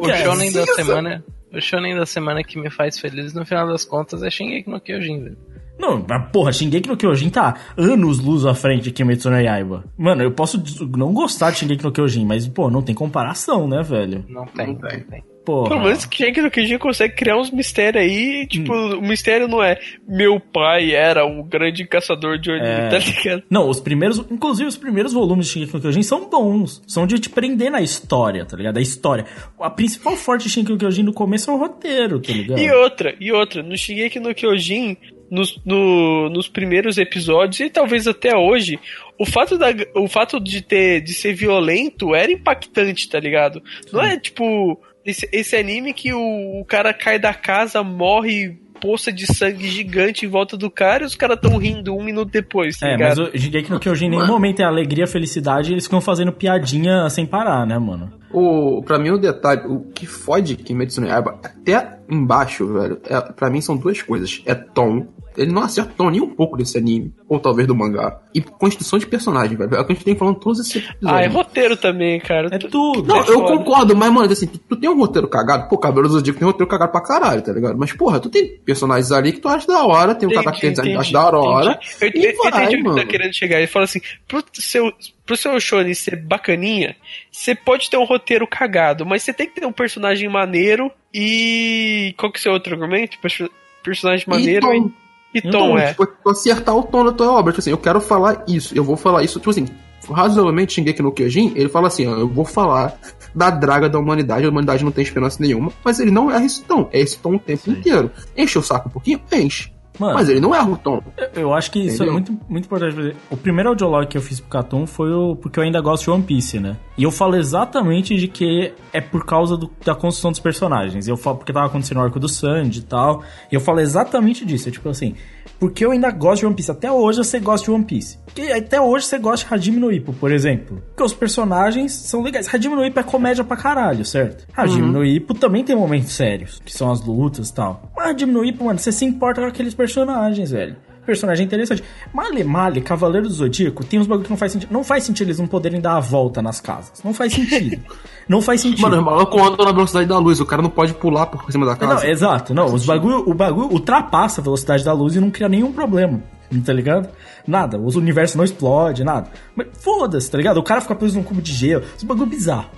[0.00, 1.24] O shonen da semana.
[1.52, 4.80] O shonen da semana que me faz feliz no final das contas é Shingeki no
[4.80, 5.38] Kyojin, velho.
[5.78, 9.84] Não, mas porra, Shingeki no Kyojin tá anos luz à frente de Kimetsu no Yaiba.
[9.96, 10.62] Mano, eu posso
[10.96, 14.24] não gostar de Shingeki no Kyojin, mas, pô, não tem comparação, né, velho?
[14.28, 15.24] Não tem, Não não tem.
[15.44, 15.70] Porra.
[15.70, 18.46] Pelo menos que no Kijin consegue criar uns mistérios aí.
[18.46, 22.88] Tipo, o mistério não é meu pai era um grande caçador de Oni, É.
[22.90, 23.42] tá ligado?
[23.48, 26.82] Não, os primeiros, inclusive os primeiros volumes de Shingeki no Kyojin são bons.
[26.86, 28.76] São de te prender na história, tá ligado?
[28.76, 29.24] A história.
[29.58, 32.58] A principal forte de Shingeki no Kyojin no começo é o roteiro, tá ligado?
[32.60, 34.96] E outra, e outra, no Shingeki no Kyojin,
[35.30, 38.78] nos, no- nos primeiros episódios, e talvez até hoje,
[39.18, 43.62] o fato, da, o fato de ter de ser violento era impactante, tá ligado?
[43.92, 49.12] Não é tipo esse, esse anime que o, o cara cai da casa, morre poça
[49.12, 52.78] de sangue gigante em volta do cara e os caras tão rindo um minuto depois,
[52.78, 53.34] tá É, mas ligado?
[53.34, 57.26] o Shingeki no Kyojin em nenhum momento é alegria, felicidade, eles ficam fazendo piadinha sem
[57.26, 58.10] parar, né, mano?
[58.32, 63.20] O, pra mim, o detalhe, o que fode Kimetsu no Yaiba, até embaixo, velho, é,
[63.20, 64.42] pra mim são duas coisas.
[64.46, 65.06] É tom,
[65.36, 68.98] ele não acerta tom nem um pouco desse anime, ou talvez do mangá, e construção
[68.98, 69.74] de personagem, velho.
[69.74, 71.10] É o que a gente tem falando todos esses episódios.
[71.10, 72.48] Ah, é roteiro também, cara.
[72.52, 73.06] É tudo.
[73.06, 73.56] Não, é eu foda.
[73.56, 76.46] concordo, mas, mano, assim, tu, tu tem um roteiro cagado, pô, Cabelo do Zodíaco tem
[76.46, 77.76] um roteiro cagado pra caralho, tá ligado?
[77.78, 80.70] Mas, porra, tu tem personagens ali que tu acha da hora, tem um cara que
[80.70, 83.58] tu acha da hora, Eu, e eu, eu entendi o que tá querendo chegar.
[83.58, 84.92] Ele fala assim: pro seu,
[85.30, 86.96] pro seu shonen ser bacaninha,
[87.30, 92.12] você pode ter um roteiro cagado, mas você tem que ter um personagem maneiro e.
[92.18, 93.16] Qual que é o seu outro argumento?
[93.20, 93.48] Perso-
[93.84, 94.90] Personagem maneiro tom.
[95.32, 95.90] e, e E tom, tom, é.
[95.92, 97.52] Tipo, tu acertar o tom da tua obra.
[97.52, 99.38] Tipo assim, eu quero falar isso, eu vou falar isso.
[99.38, 99.66] Tipo assim,
[100.10, 102.98] razoavelmente Shingeki no Kyojin, ele fala assim, ó, eu vou falar
[103.32, 106.64] da draga da humanidade, a humanidade não tem esperança nenhuma, mas ele não erra esse
[106.64, 108.10] tom, é esse tom o tempo inteiro.
[108.36, 109.20] Enche o saco um pouquinho?
[109.32, 109.70] Enche.
[110.00, 111.02] Mano, Mas ele não erra o tom.
[111.34, 112.08] eu acho que isso Entendeu?
[112.08, 113.14] é muito, muito importante.
[113.30, 116.10] O primeiro audiolog que eu fiz pro Catum foi o, porque eu ainda gosto de
[116.10, 116.76] One Piece, né?
[116.96, 121.06] E eu falo exatamente de que é por causa do- da construção dos personagens.
[121.06, 123.22] Eu falo porque tava acontecendo o arco do Sanji e tal.
[123.52, 124.68] E eu falo exatamente disso.
[124.68, 125.14] É tipo assim,
[125.60, 126.70] porque eu ainda gosto de One Piece.
[126.70, 128.18] Até hoje você gosta de One Piece.
[128.24, 130.82] Porque até hoje você gosta de Hajime no Ippo, por exemplo.
[130.88, 132.52] Porque os personagens são legais.
[132.52, 134.46] Hajime no Ippo é comédia pra caralho, certo?
[134.56, 137.82] Hajime no Ippo também tem momentos sérios, que são as lutas e tal.
[137.94, 140.76] Mas Hajime no Ippo, mano, você se importa com aqueles personagens, velho.
[141.04, 141.82] Personagem interessante.
[142.12, 144.72] Male Male, Cavaleiro do Zodíaco, tem uns bagulho que não faz sentido.
[144.72, 147.02] Não faz sentido eles não poderem dar a volta nas casas.
[147.02, 147.82] Não faz sentido.
[148.28, 148.82] não faz sentido.
[148.82, 151.66] Mano, o maluco anda na velocidade da luz, o cara não pode pular por cima
[151.66, 151.94] da casa.
[151.94, 152.66] Não, exato, não.
[152.66, 156.22] Os bagulho, o bagulho ultrapassa a velocidade da luz e não cria nenhum problema.
[156.64, 157.08] Tá ligado?
[157.46, 157.78] Nada.
[157.78, 159.30] Os universos não explodem, nada.
[159.54, 160.56] Mas foda-se, tá ligado?
[160.58, 161.84] O cara fica preso num cubo de gelo.
[161.96, 162.70] Esse bagulho é bizarro.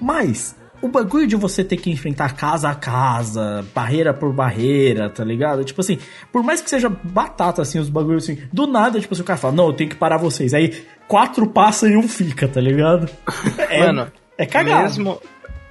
[0.00, 0.56] Mas.
[0.80, 5.64] O bagulho de você ter que enfrentar casa a casa, barreira por barreira, tá ligado?
[5.64, 5.98] Tipo assim,
[6.32, 9.38] por mais que seja batata, assim, os bagulhos assim, do nada, tipo assim, o cara
[9.38, 10.54] fala, não, eu tenho que parar vocês.
[10.54, 13.08] Aí, quatro passam e um fica, tá ligado?
[13.68, 14.82] É, Mano, é cagado.
[14.84, 15.20] Mesmo,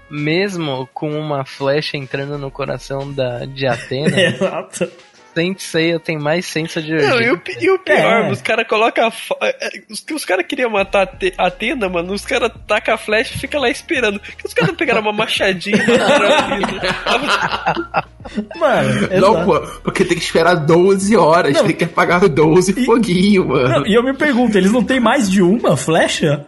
[0.10, 4.90] mesmo com uma flecha entrando no coração da, de Atena, Exato.
[5.38, 8.32] Saint Seiya tem mais senso de Não, e o, e o pior, É.
[8.32, 9.08] os caras colocam.
[9.08, 12.12] a é, é, Os, os caras queriam matar a Te- a Atena, mano.
[12.12, 14.20] Os caras tacam a flecha e ficam lá esperando.
[14.20, 18.04] Que os caras não pegaram uma machadinha e mataram né?
[18.60, 21.66] Mano, Não, pô, porque tem que esperar 12 horas, Não.
[21.66, 23.68] tem que apagar 12 E- foguinho, mano.
[23.70, 26.46] Não, e eu me pergunto, eles não têm mais de uma flecha?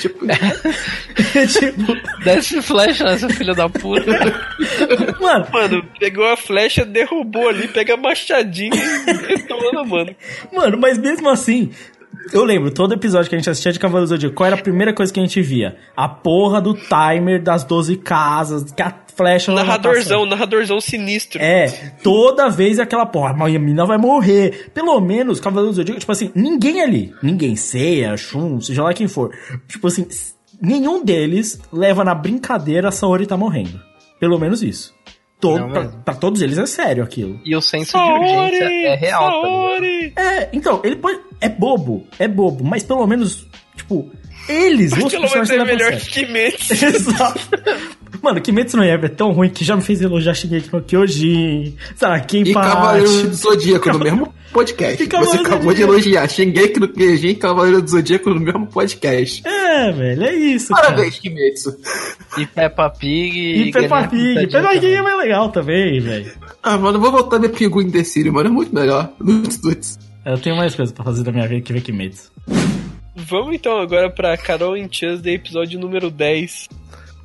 [0.00, 0.24] tipo,
[1.34, 4.06] É tipo, Desce flecha nessa filha da puta.
[5.20, 10.14] mano, Mano, pegou a flecha, derrubou ali, pega a machadinha e detona, mano.
[10.52, 11.70] mano, mas mesmo assim,
[12.32, 14.62] eu lembro, todo episódio que a gente assistia de Cavaleiros do Zodíaco, qual era a
[14.62, 15.76] primeira coisa que a gente via?
[15.96, 21.40] A porra do timer das 12 casas, que a flecha vai Narradorzão, narradorzão sinistro.
[21.40, 24.70] É, toda vez é aquela porra, mas a mina vai morrer.
[24.74, 29.08] Pelo menos, Cavaleiros do Zodíaco, tipo assim, ninguém ali, ninguém, Seiya, Shun, seja lá quem
[29.08, 29.34] for,
[29.66, 30.06] tipo assim,
[30.60, 33.80] nenhum deles leva na brincadeira a Saori tá morrendo.
[34.20, 34.94] Pelo menos isso.
[35.38, 37.38] Todo, pra, pra todos eles é sério aquilo.
[37.44, 39.48] E o senso de urgência é real, tá?
[39.48, 40.12] Saori.
[40.16, 41.20] É, então, ele pode.
[41.40, 43.46] É bobo, é bobo, mas pelo menos,
[43.76, 44.10] tipo,
[44.48, 46.72] eles, os Pelo menos é melhor que Kimetsu.
[46.84, 47.40] Exato.
[48.26, 51.76] Mano, Kimetsu no Yaiba é tão ruim que já me fez elogiar Shingeki no Kyojin,
[51.94, 55.00] Saki E Cavaleiro do Zodíaco no mesmo podcast.
[55.00, 59.46] E Você acabou de elogiar Shingeki no Kyojin e Cavaleiro do Zodíaco no mesmo podcast.
[59.46, 60.88] É, velho, é isso, cara.
[60.88, 61.76] Parabéns, Kimetsu.
[62.36, 64.48] E Peppa Pig E Peppa Pig.
[64.48, 66.32] Peppa Pig é mais legal também, velho.
[66.60, 68.48] Ah, mano, eu vou voltar minha Pinguim Decílio, mano.
[68.48, 69.08] É muito melhor.
[69.20, 69.98] Nuts, nuts.
[70.24, 72.32] Eu tenho mais coisas pra fazer da minha vida que ver Kimetsu.
[73.14, 76.68] Vamos então agora pra Carol and Tuesday, episódio número 10.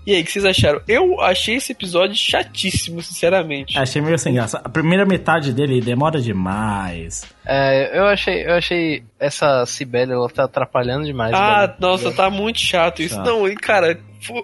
[0.06, 0.82] E aí, o que vocês acharam?
[0.88, 3.78] Eu achei esse episódio chatíssimo, sinceramente.
[3.78, 4.60] Achei meio sem graça.
[4.64, 7.24] A primeira metade dele demora demais.
[7.46, 11.34] É, eu achei, eu achei essa Cibele, ela tá atrapalhando demais.
[11.34, 11.74] Ah, velho.
[11.80, 13.14] nossa, tá muito chato isso.
[13.16, 13.26] Chato.
[13.26, 14.00] Não, e cara,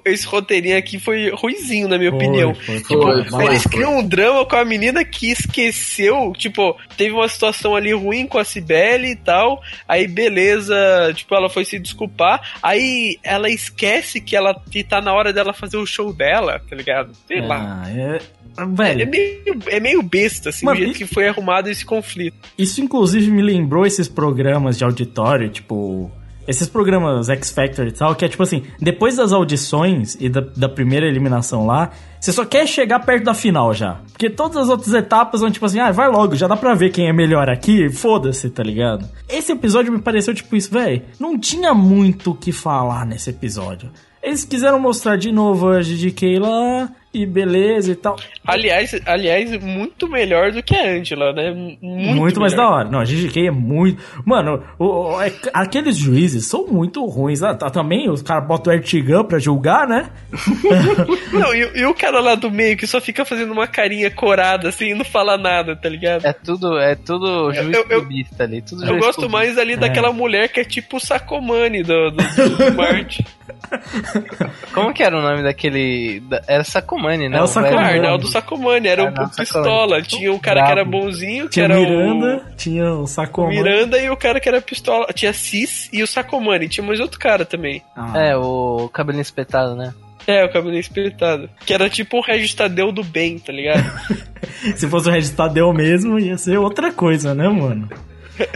[0.05, 2.53] esse roteirinho aqui foi ruizinho, na minha Foi, opinião.
[2.55, 7.27] foi, Tipo, foi, eles criam um drama com a menina que esqueceu, tipo, teve uma
[7.27, 10.75] situação ali ruim com a Cibele e tal, aí beleza,
[11.13, 15.53] tipo, ela foi se desculpar, aí ela esquece que ela que tá na hora dela
[15.53, 17.11] fazer o show dela, tá ligado?
[17.27, 17.83] Sei lá.
[17.83, 18.19] Ah,
[18.57, 18.63] é...
[18.63, 21.85] É Velho, meio, é meio besta, assim, Mano, o jeito e- que foi arrumado esse
[21.85, 22.35] conflito.
[22.57, 26.11] isso inclusive me lembrou esses programas de auditório, tipo...
[26.47, 30.39] Esses programas X Factor e tal, que é tipo assim, depois das audições e da,
[30.55, 31.91] da primeira eliminação lá,
[32.21, 33.99] você só quer chegar perto da final já.
[34.13, 36.91] Porque todas as outras etapas vão tipo assim, ah, vai logo, já dá pra ver
[36.91, 39.05] quem é melhor aqui, foda-se, tá ligado?
[39.27, 41.01] Esse episódio me pareceu tipo isso, velho.
[41.19, 43.91] Não tinha muito o que falar nesse episódio.
[44.23, 48.15] Eles quiseram mostrar de novo a GDK lá, e beleza e tal.
[48.45, 51.51] Aliás, aliás, muito melhor do que a Angela, né?
[51.51, 52.89] Muito, Muito, mais da hora.
[52.89, 54.01] Não, a GGK é muito.
[54.25, 57.41] Mano, o- o- é- aqueles juízes são muito ruins.
[57.41, 60.09] Ah, tá- também os caras botam o Ertigan pra julgar, né?
[61.33, 64.69] Não, e, e o cara lá do meio que só fica fazendo uma carinha corada,
[64.69, 66.25] assim, e não fala nada, tá ligado?
[66.25, 68.05] É tudo, é tudo juiz eu- eu-
[68.39, 68.61] ali.
[68.61, 72.17] Tudo Eu juiz gosto mais ali daquela mulher que é tipo o Sacomani do, do,
[72.17, 73.25] do Marte.
[74.73, 76.19] Como que era o nome daquele.
[76.21, 77.37] da- Era Sacomani, né?
[77.37, 77.97] É o Sacomani.
[77.97, 79.65] Arnaldo Sacomani, era o Arnaldo pistola.
[79.65, 80.03] Sacomani.
[80.03, 83.55] Tinha um cara que era bonzinho, que Tinha era Miranda, tinha o o Sacomani.
[83.55, 85.07] Miranda e o cara que era pistola.
[85.13, 86.67] Tinha Cis e o Sacomani.
[86.69, 87.81] Tinha mais outro cara também.
[87.95, 89.93] Ah, É, o cabelinho espetado, né?
[90.25, 91.49] É, o cabelo espiritado.
[91.65, 93.83] Que era tipo o Regis Tadeu do bem, tá ligado?
[94.75, 97.87] Se fosse o Regis Tadeu mesmo, ia ser outra coisa, né, mano?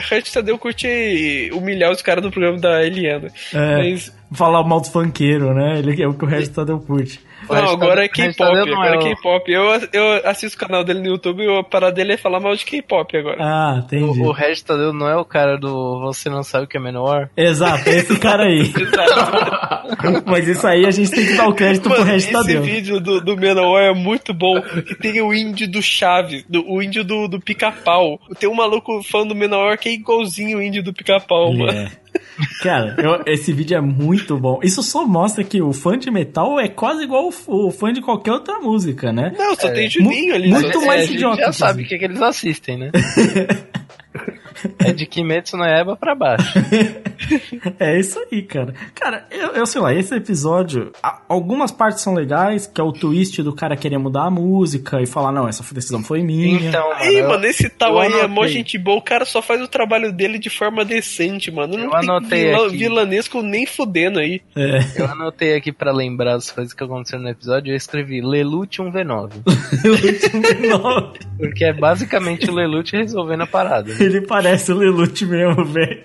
[0.09, 3.29] Regis Tadeu curte humilhar os caras do programa da Eliana.
[3.53, 5.79] É, Mas, falar mal dos funkeiros, né?
[5.79, 7.19] Ele é o que o Regis Tadeu curte.
[7.49, 8.59] não, Regis agora é Regis K-pop.
[8.71, 9.51] Agora é K-pop.
[9.51, 9.63] Eu,
[9.93, 12.65] eu assisto o canal dele no YouTube e a parada dele é falar mal de
[12.65, 13.37] K-pop agora.
[13.39, 14.21] Ah, entendi.
[14.21, 16.79] O, o Regis Tadeu não é o cara do Você Não Sabe o que é
[16.79, 17.29] Menor?
[17.35, 18.71] Exato, é esse cara aí.
[20.25, 22.61] Mas isso aí a gente tem que dar o crédito pro Mano, Regis esse Tadeu.
[22.61, 24.61] vídeo do, do Manowar é muito bom.
[24.61, 28.19] Que tem o índio do Chaves, do, o índio do, do pica-pau.
[28.39, 31.71] Tem um maluco fã do Manowar que é igualzinho o índio do pica-pau, mano.
[31.71, 31.91] é.
[32.61, 34.59] Cara, eu- esse vídeo é muito bom.
[34.63, 38.01] Isso só mostra que o fã de metal é quase igual o, o fã de
[38.01, 39.33] qualquer outra música, né?
[39.37, 40.49] Não, só É, tem Juninho ali.
[40.49, 42.91] muito só- mais é, a gente idiota, já sabe o que, que eles assistem, né?
[44.79, 46.53] é de Kimetsu no Eba pra baixo.
[47.79, 48.73] É isso aí, cara.
[48.95, 50.91] Cara, eu, eu sei lá, esse episódio,
[51.29, 55.05] algumas partes são legais, que é o twist do cara querer mudar a música e
[55.05, 56.67] falar, não, essa decisão foi minha.
[56.67, 58.49] Então, mano, Ih, eu- mano, esse tal aí é mó anotei.
[58.53, 58.97] gente boa.
[58.97, 61.77] O cara só faz o trabalho dele de forma decente, mano.
[61.77, 62.77] Não Eu anotei vilão- aqui.
[62.77, 64.41] vilanesco nem fudendo aí.
[64.55, 64.79] É.
[64.95, 69.31] Eu anotei aqui pra lembrar as coisas que aconteceram no episódio, eu escrevi Lelute 1v9.
[69.85, 71.19] O último nome.
[71.37, 73.93] Porque é basicamente o Lelute resolvendo a parada.
[73.93, 73.97] né?
[73.99, 74.40] Ele parece
[74.71, 76.03] o Lelute mesmo, velho.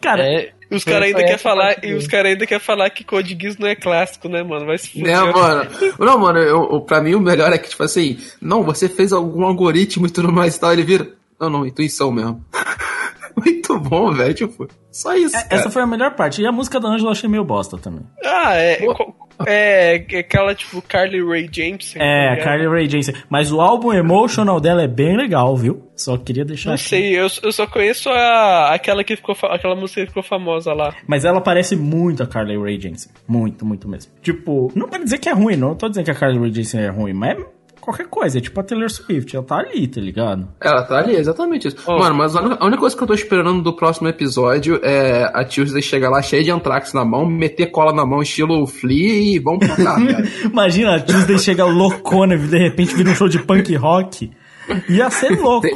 [0.00, 3.36] Cara, É, Os caras ainda quer falar, e os caras ainda quer falar que Code
[3.40, 4.66] Geass não é clássico, né, mano?
[4.66, 5.06] Vai se fuder.
[5.24, 5.70] Né, mano?
[5.98, 9.12] Não, mano, eu, eu- pra mim o melhor é que, tipo assim, não, você fez
[9.12, 11.08] algum algoritmo e tudo mais e tal, ele vira.
[11.40, 12.44] Não, não, intuição mesmo.
[13.36, 15.32] Muito bom, velho, tipo, só isso.
[15.32, 15.46] cara.
[15.50, 16.42] essa foi a melhor parte.
[16.42, 18.02] E a música da Angela eu achei meio bosta também.
[18.24, 18.76] Ah, é.
[18.84, 19.14] co-
[19.46, 22.00] É, é aquela tipo Carly Rae Jepsen.
[22.02, 22.44] É, tá a?
[22.44, 23.14] Carly Rae Jepsen.
[23.28, 25.88] Mas o álbum Emotional dela é bem legal, viu?
[25.96, 26.84] Só queria deixar Não aqui.
[26.84, 30.94] sei, eu, eu só conheço a, aquela que ficou aquela música que ficou famosa lá.
[31.06, 33.12] Mas ela parece muito a Carly Rae Jepsen.
[33.26, 34.12] Muito, muito mesmo.
[34.22, 35.68] Tipo, não pra dizer que é ruim, não.
[35.68, 37.42] Não tô dizendo que a Carly Rae Jepsen é ruim, mas é
[37.88, 38.38] qualquer coisa.
[38.38, 39.34] É tipo a Taylor Swift.
[39.34, 40.48] Ela tá ali, tá ligado?
[40.60, 41.76] Ela tá ali, exatamente isso.
[41.86, 41.98] Oh.
[41.98, 45.82] Mano, mas a única- coisa que eu tô esperando do próximo episódio é a Tuesday
[45.82, 49.66] chegar lá cheia de Anthrax na mão, meter cola na mão, estilo Flea e vamos
[49.66, 50.24] pra cá, cara.
[50.44, 54.30] Imagina a Tuesday chega loucona e de repente vira um show de punk rock.
[54.88, 55.66] Ia ser louco.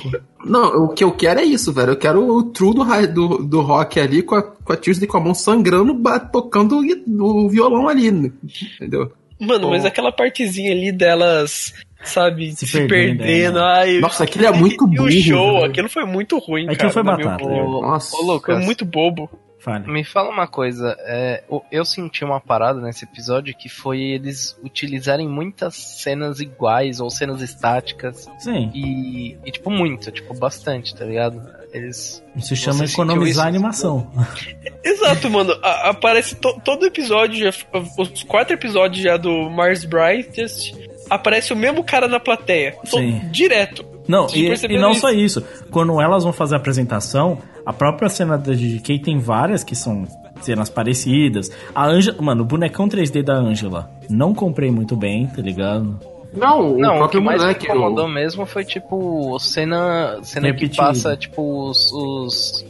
[0.44, 1.92] Não, o que eu quero é isso, velho.
[1.92, 2.84] Eu quero o true do,
[3.14, 5.98] do, do rock ali com a, com a Tuesday com a mão sangrando,
[6.30, 9.10] tocando o violão ali, entendeu?
[9.40, 11.72] Mano, mas aquela partezinha ali delas,
[12.04, 13.54] sabe, Se se, perdendo, perdendo.
[13.58, 13.64] né?
[13.64, 15.64] ai, Nossa, aquilo é muito E o burro, show, velho.
[15.70, 16.90] aquilo foi muito ruim, Aquilo cara.
[16.92, 17.66] foi batata, opinião.
[17.66, 18.14] ô, Nossa.
[18.16, 19.30] ô, Foi Lucas, muito bobo.
[19.64, 19.86] Fale.
[19.86, 20.96] me fala uma coisa.
[21.06, 27.08] É, eu senti uma parada nesse episódio que foi eles utilizarem muitas cenas iguais ou
[27.08, 28.28] cenas estáticas.
[28.40, 28.72] Sim.
[28.74, 31.40] E, e, tipo, muito, tipo, bastante, tá ligado?
[31.72, 32.20] Eles.
[32.34, 34.10] Isso chama economizar animação.
[34.84, 35.56] Exato, mano.
[35.62, 37.50] A- aparece to- todo episódio, já,
[37.98, 40.74] os quatro episódios já do Mars Brightest,
[41.14, 42.76] aparece o mesmo cara na plateia.
[42.84, 43.20] Sim.
[43.30, 43.84] Direto.
[44.08, 45.00] Não, e, e não isso?
[45.00, 45.42] só isso.
[45.70, 50.04] Quando elas vão fazer a apresentação, a própria cena da GK tem várias que são
[50.40, 51.50] cenas parecidas.
[51.72, 55.98] A Angela, mano, o bonecão 3D da Angela, não comprei muito bem, tá ligado?
[56.34, 57.66] Não, o Não, o que mais me moleque.
[57.66, 62.64] incomodou o- mesmo foi, tipo, cena, cena que passa, tipo, os, os,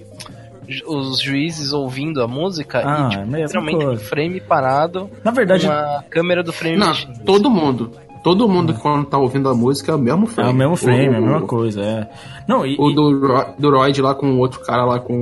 [0.87, 4.05] os juízes ouvindo a música Ah, e, tipo, literalmente coisa.
[4.05, 6.93] frame parado Na verdade, com a câmera do frame Não,
[7.25, 7.93] todo mundo.
[8.23, 10.51] Todo mundo que quando tá ouvindo a música é o mesmo é frame.
[10.51, 12.09] o mesmo frame, o, é a mesma coisa, é.
[12.47, 15.15] Não, e, O e- do, do Royd lá com o outro cara lá com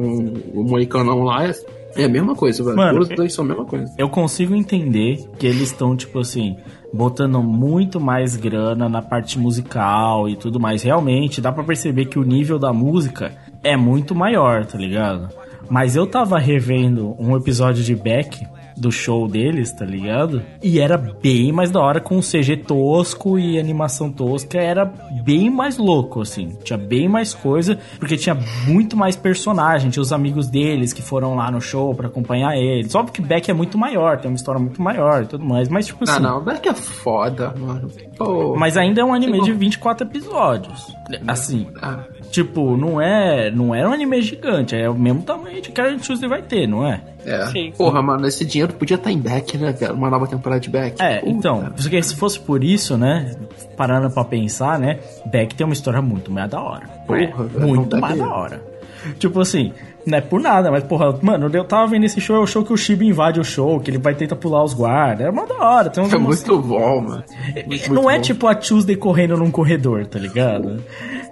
[0.54, 1.52] o Moicanão lá é,
[1.96, 2.76] é a mesma coisa, velho.
[2.76, 3.90] Mano, Todos os dois são a mesma coisa.
[3.96, 6.56] eu consigo entender que eles estão, tipo assim,
[6.92, 10.82] botando muito mais grana na parte musical e tudo mais.
[10.82, 13.32] Realmente, dá pra perceber que o nível da música
[13.64, 15.28] é muito maior, tá ligado?
[15.70, 18.44] Mas eu tava revendo um episódio de Beck
[18.80, 20.42] do show deles, tá ligado?
[20.62, 24.84] E era bem mais da hora com CG tosco e animação tosca, era
[25.22, 26.56] bem mais louco, assim.
[26.64, 31.34] Tinha bem mais coisa, porque tinha muito mais personagem, tinha os amigos deles que foram
[31.34, 32.94] lá no show pra acompanhar eles.
[32.94, 35.86] Óbvio que Beck é muito maior, tem uma história muito maior e tudo mais, mas
[35.86, 36.14] tipo assim...
[36.16, 37.90] Ah, não, o Beck é foda, mano.
[38.16, 40.94] Pô, Mas ainda é um anime de 24 episódios.
[41.26, 45.70] Assim, ah, tipo, não é, não é um anime gigante, é o mesmo tamanho de
[45.70, 47.00] Karen Tuesday vai ter, não é?
[47.24, 47.46] É.
[47.46, 47.72] Sim.
[47.76, 49.94] Porra, mano, esse dinheiro podia estar em Beck, né, velho?
[49.94, 51.00] Uma nova temporada de Beck.
[51.00, 51.30] É, Puta.
[51.30, 53.34] então, porque se fosse por isso, né,
[53.76, 56.86] parando pra pensar, né, Beck tem uma história muito mais da hora.
[57.06, 58.70] Porra, É, velho, muito não mais da hora.
[59.18, 59.72] Tipo assim,
[60.04, 62.62] não é por nada, mas porra, mano, eu tava vendo esse show, é o show
[62.62, 65.26] que o Shiba invade o show, que ele vai tentar pular os guardas.
[65.26, 67.24] É uma da hora, tem uns É muito bom, mano.
[67.66, 68.20] Muito, não muito é bom.
[68.22, 70.84] tipo a Tuesday correndo num corredor, tá ligado?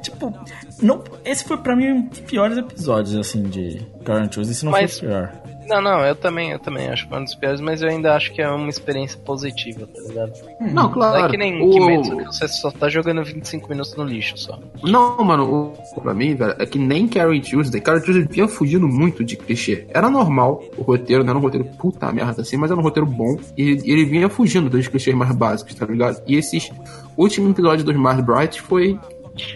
[0.03, 0.33] tipo,
[0.83, 4.73] não, esse foi pra mim um dos piores episódios, assim, de Current Tuesday, se não
[4.73, 5.33] Mas- foi o pior.
[5.69, 8.15] Não, não, eu também, eu também acho que é um dos piores, mas eu ainda
[8.15, 10.33] acho que é uma experiência positiva, tá ligado?
[10.61, 11.19] Não, claro.
[11.19, 11.71] Não é que nem o...
[11.71, 14.59] Kimetsu, que você só tá jogando 25 minutos no lixo só.
[14.83, 17.81] Não, mano, o, pra mim, velho, é que nem Karen Tuesday.
[17.81, 19.87] Karen Tuesday vinha fugindo muito de clichê.
[19.91, 23.07] Era normal o roteiro, não era um roteiro puta merda assim, mas era um roteiro
[23.07, 23.37] bom.
[23.57, 26.23] E ele vinha fugindo dos clichês mais básicos, tá ligado?
[26.27, 26.71] E esses
[27.17, 28.99] últimos episódios dos Mars Bright foi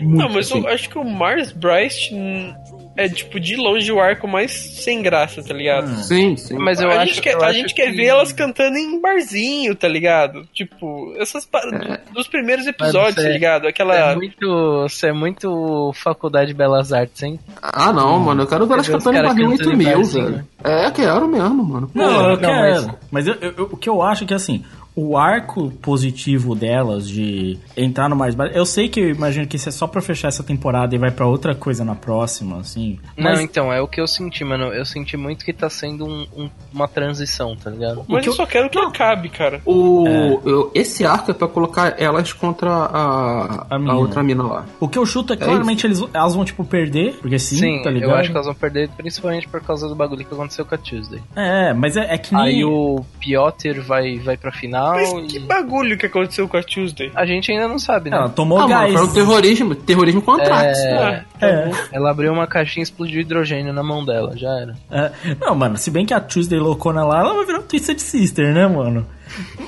[0.01, 0.61] muito Não, mas assim.
[0.61, 2.55] eu acho que o Mars Bright hum,
[2.97, 5.89] é, tipo, de longe o arco mais sem graça, tá ligado?
[6.03, 6.57] Sim, sim.
[6.59, 8.77] Mas eu a acho, gente, quer, eu a acho gente quer que- ver elas cantando
[8.77, 10.47] em barzinho, tá ligado?
[10.53, 13.67] Tipo, essas paradas dos primeiros episódios, você- tá ligado?
[13.67, 14.13] Aquela.
[14.13, 17.39] é muito, você é muito faculdade de belas artes, hein?
[17.63, 19.97] Ah, não, mano, eu quero ver elas Quer cantando em caras barril cantando em 8000,
[19.97, 20.49] barzinho, velho.
[20.65, 21.91] É, quero mesmo, mano.
[21.95, 22.95] Não, Pô, eu não, quero.
[23.11, 24.65] Mas, eu- eu- o que eu acho é que assim,
[24.95, 29.69] o arco positivo delas de entrar no Bright, eu sei que eu imagino que isso
[29.69, 32.99] é só pra fechar essa temporada e vai pra outra coisa na próxima, assim.
[33.17, 34.65] Não, Mas então, é o que eu senti, mano.
[34.67, 38.05] Eu senti muito que tá sendo um- um- uma transição, tá ligado?
[38.09, 39.63] Mas que eu só quero que acabe, cara.
[39.65, 43.95] O, eu- esse arco é pra colocar elas contra a, A a, mina.
[43.95, 44.67] outra mina lá.
[44.79, 47.91] o que eu chuto é claramente eles, elas vão, tipo, perder, porque sim, Sim, tá
[47.91, 48.11] ligado?
[48.11, 50.79] eu acho que elas vão perder principalmente por causa do bagulho que aconteceu com a
[50.79, 51.21] Tuesday.
[51.35, 52.43] É, mas é, é que nem.
[52.45, 56.63] Aí o Piotr vai, vai pra final Mas e que bagulho que aconteceu com a
[56.63, 57.11] Tuesday?
[57.15, 58.17] a gente ainda não sabe, né?
[58.17, 58.93] Ela tomou Ah, mano, gás.
[58.93, 61.71] foi um terrorismo, terrorismo contra É, É.
[61.93, 64.77] Ela abriu uma caixinha e explodiu hidrogênio na mão dela, já era.
[64.91, 65.11] É,
[65.41, 68.53] não, mano, se bem que a Tuesday loucona lá, ela vai virar um Twisted Sister,
[68.53, 69.07] né, mano?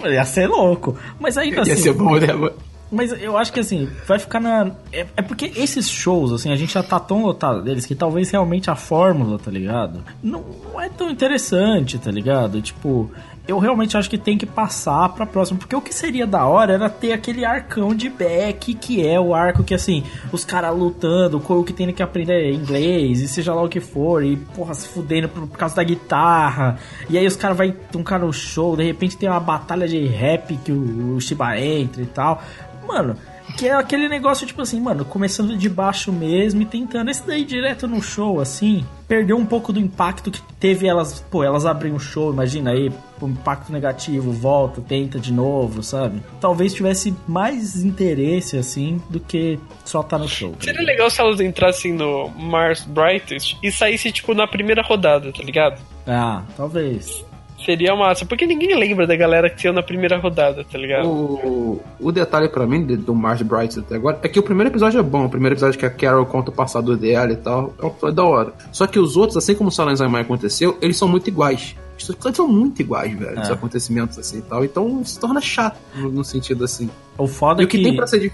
[0.04, 0.96] Ia ser louco.
[1.18, 1.70] Mas ainda assim.
[1.70, 2.52] Ia ser bom, né, mano?
[2.92, 4.70] Mas eu acho que assim, vai ficar na.
[4.92, 8.30] É, é porque esses shows, assim, a gente já tá tão lotado deles que talvez
[8.30, 10.04] realmente a fórmula, tá ligado?
[10.22, 12.62] Não, não é tão interessante, tá ligado?
[12.62, 13.10] Tipo,
[13.46, 15.58] eu realmente acho que tem que passar pra próxima.
[15.58, 19.34] Porque o que seria da hora era ter aquele arcão de Beck, que é o
[19.34, 23.62] arco que, assim, os caras lutando, o que tem que aprender inglês, e seja lá
[23.62, 26.78] o que for, e porra, se fudendo por, causa da guitarra.
[27.08, 30.56] E aí os caras vai tocar no show, de repente tem uma batalha de rap
[30.64, 32.42] que o, o Shiba entra e tal.
[32.86, 33.16] Mano,
[33.56, 37.10] que é aquele negócio, tipo assim, mano, começando de baixo mesmo e tentando.
[37.10, 41.20] Esse daí direto no show, assim, perdeu um pouco do impacto que teve elas.
[41.30, 42.90] Pô, elas abrem um show, imagina aí,
[43.28, 46.20] impacto negativo, volta, tenta de novo, sabe?
[46.40, 50.50] Talvez tivesse mais interesse, assim, do que só tá no show.
[50.52, 50.86] tá Seria ligado?
[50.86, 55.80] legal se elas entrassem no Mars Brightest e saísse, tipo, na primeira rodada, tá ligado?
[56.06, 57.24] Ah, talvez.
[57.64, 61.08] Seria massa, porque ninguém lembra da galera que saiu na primeira rodada, tá ligado?
[61.08, 65.00] O, o detalhe pra mim do Mars Bright até agora é que o primeiro episódio
[65.00, 65.24] é bom.
[65.24, 68.16] O primeiro episódio que a Carol conta o passado dela e tal é um episódio
[68.16, 68.52] da hora.
[68.70, 71.74] Só que os outros, assim como o Silent Mai aconteceu, eles são muito iguais.
[71.98, 73.52] Os episódios são muito iguais, velho, os É.
[73.52, 74.64] acontecimentos assim e tal.
[74.64, 76.90] Então se torna chato no, no sentido assim.
[77.16, 78.32] O foda E é o que, tem pra ser,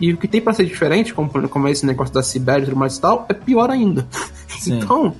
[0.00, 2.76] e o que tem pra ser diferente, como, como esse negócio da Sibéria e tudo
[2.76, 4.06] mais e tal, é pior ainda.
[4.48, 4.78] Sim.
[4.78, 5.14] Então,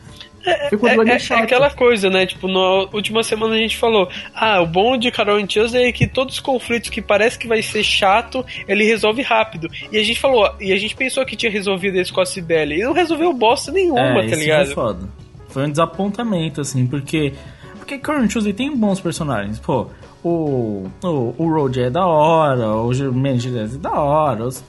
[0.44, 2.26] É, é- é aquela coisa, né?
[2.26, 5.92] Tipo, na última semana a gente falou: ah, o bom de Carol and Tuesday é
[5.92, 9.68] que todos os conflitos que parece que vai ser chato, ele resolve rápido.
[9.92, 12.76] E a gente falou, e a gente pensou que tinha resolvido isso com a Cibele,
[12.80, 14.64] e não resolveu bosta nenhuma, é, tá esse ligado?
[14.66, 15.08] Foi foda.
[15.50, 17.34] Foi um desapontamento, assim, porque
[17.82, 19.58] porque Current Tuesday tem bons personagens.
[19.58, 19.88] Pô,
[20.22, 24.46] o, o, o Road é da hora, o Mandy é da hora.
[24.46, 24.62] Os,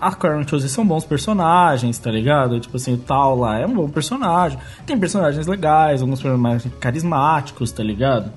[0.00, 2.60] a Current Tuesday são bons personagens, tá ligado?
[2.60, 4.56] Tipo assim, o tal lá é um bom personagem.
[4.86, 8.32] Tem personagens legais, alguns personagens carismáticos, tá ligado?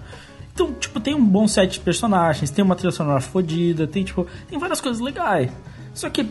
[0.52, 4.26] Então, tipo, tem um bom set de personagens, tem uma trilha sonora fodida, tem, tipo,
[4.50, 5.52] tem várias coisas legais.
[5.94, 6.28] Só que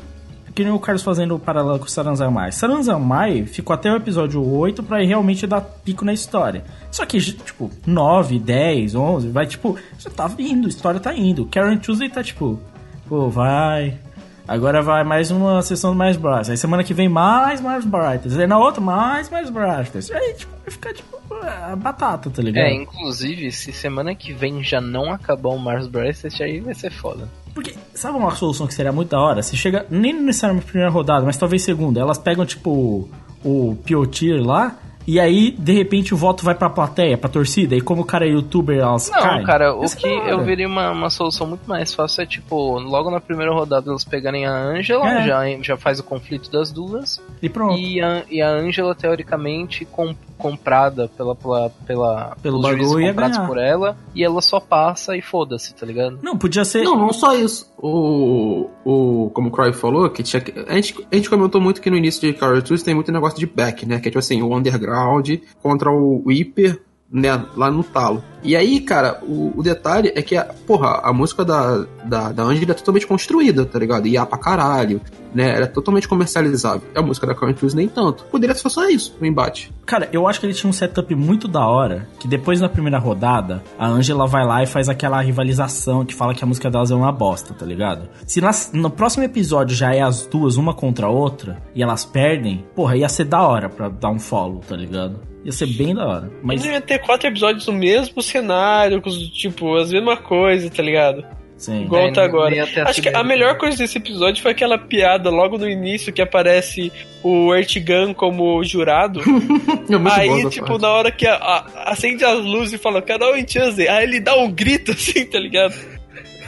[0.54, 2.52] que nem o Carlos fazendo o paralelo com Saranzamai.
[2.52, 6.64] Saranzamai ficou até o episódio 8 para realmente dar pico na história.
[6.90, 11.46] Só que, tipo, 9, 10, 11, vai, tipo, já tá vindo, a história tá indo.
[11.46, 12.60] Karen Tuesday tá, tipo,
[13.08, 13.98] pô, vai...
[14.46, 16.50] Agora vai mais uma sessão mais Bright.
[16.50, 18.28] Aí semana que vem mais mais Bright.
[18.38, 20.12] Aí na outra mais mais Bright.
[20.12, 22.66] Aí tipo, vai ficar tipo a batata, tá ligado?
[22.66, 26.90] É, inclusive, se semana que vem já não acabar o Mars Bright, aí vai ser
[26.90, 27.28] foda.
[27.54, 29.42] Porque, sabe uma solução que seria muito da hora?
[29.42, 33.08] Se chega, nem necessariamente primeira rodada, mas talvez segunda, elas pegam, tipo,
[33.44, 37.80] o Piotier lá e aí, de repente, o voto vai pra plateia, pra torcida, e
[37.80, 39.44] como o cara é youtuber, elas Não, caem.
[39.44, 43.20] cara, o que eu veria uma, uma solução muito mais fácil é, tipo, logo na
[43.20, 45.26] primeira rodada eles pegarem a Angela, é.
[45.26, 47.20] já, já faz o conflito das duas.
[47.42, 47.78] E pronto.
[47.78, 53.56] E a, e a Angela, teoricamente, com, comprada pela, pela, pela pelo bagulho comprados por
[53.56, 56.18] ela e ela só passa e foda-se, tá ligado?
[56.20, 56.82] Não, podia ser.
[56.82, 57.72] Não, não só isso.
[57.78, 61.88] O, o como o Croy falou, que tinha, a, gente, a gente comentou muito que
[61.88, 64.00] no início de Carol Tuesday tem muito negócio de back, né?
[64.00, 65.30] Que é tipo assim, o underground
[65.62, 66.80] contra o Hyper
[67.12, 68.24] né, lá no talo.
[68.42, 72.42] E aí, cara, o, o, detalhe é que, a, porra, a música da, da, da
[72.42, 74.08] Angela é totalmente construída, tá ligado?
[74.08, 75.00] Ia pra caralho,
[75.34, 75.48] né?
[75.50, 76.82] Era totalmente comercializável.
[76.94, 78.24] A música da Current News nem tanto.
[78.24, 79.72] Poderia ser só isso, o embate.
[79.86, 82.98] Cara, eu acho que ele tinha um setup muito da hora, que depois na primeira
[82.98, 86.90] rodada, a Angela vai lá e faz aquela rivalização que fala que a música delas
[86.90, 88.08] é uma bosta, tá ligado?
[88.26, 92.04] Se nas, no próximo episódio já é as duas, uma contra a outra, e elas
[92.04, 95.20] perdem, porra, ia ser da hora pra dar um follow, tá ligado?
[95.44, 96.30] Ia ser bem da hora.
[96.42, 101.24] Mas ia ter quatro episódios no mesmo cenário, com, tipo, as mesmas coisas, tá ligado?
[101.62, 101.84] Sim.
[101.84, 102.68] Igual é, tá agora.
[102.86, 106.90] Acho que a melhor coisa desse episódio foi aquela piada logo no início que aparece
[107.22, 109.20] o Ertigan como jurado.
[109.88, 110.82] é aí, tipo, parte.
[110.82, 114.18] na hora que a, a, acende as luzes e fala, canal em Tuesday, aí ele
[114.18, 115.74] dá um grito assim, tá ligado?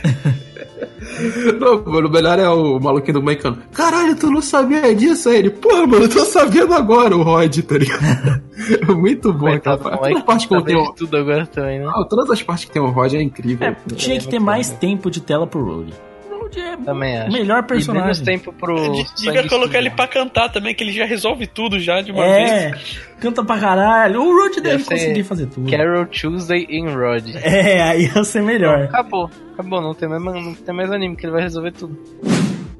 [1.58, 3.58] Não, mano, o melhor é o maluquinho do Maicano.
[3.72, 5.28] Caralho, tu não sabia disso?
[5.28, 8.42] Aí ele, porra, mano, eu tô sabendo agora o Rod, tá ligado?
[8.96, 10.12] Muito bom aquela parte.
[10.12, 10.92] Toda parte que eu tenho.
[10.92, 11.86] Tudo agora também, né?
[11.88, 13.66] Ah, todas as partes que tem o Rod é incrível.
[13.66, 15.84] É, tinha que ter mais tempo de tela pro
[16.58, 17.32] É também acho.
[17.32, 18.02] melhor personagem.
[18.02, 18.76] E menos tempo pro.
[19.16, 22.70] Devia colocar ele pra cantar também, que ele já resolve tudo já de uma é,
[22.70, 23.00] vez.
[23.20, 24.22] Canta pra caralho.
[24.22, 25.70] O Rod deve, conseguir fazer tudo.
[25.70, 27.34] Carol Tuesday in Rod.
[27.36, 28.84] É, aí ia ser melhor.
[28.84, 29.30] acabou.
[29.52, 31.96] Acabou, não tem, mais, não tem mais anime, que ele vai resolver tudo.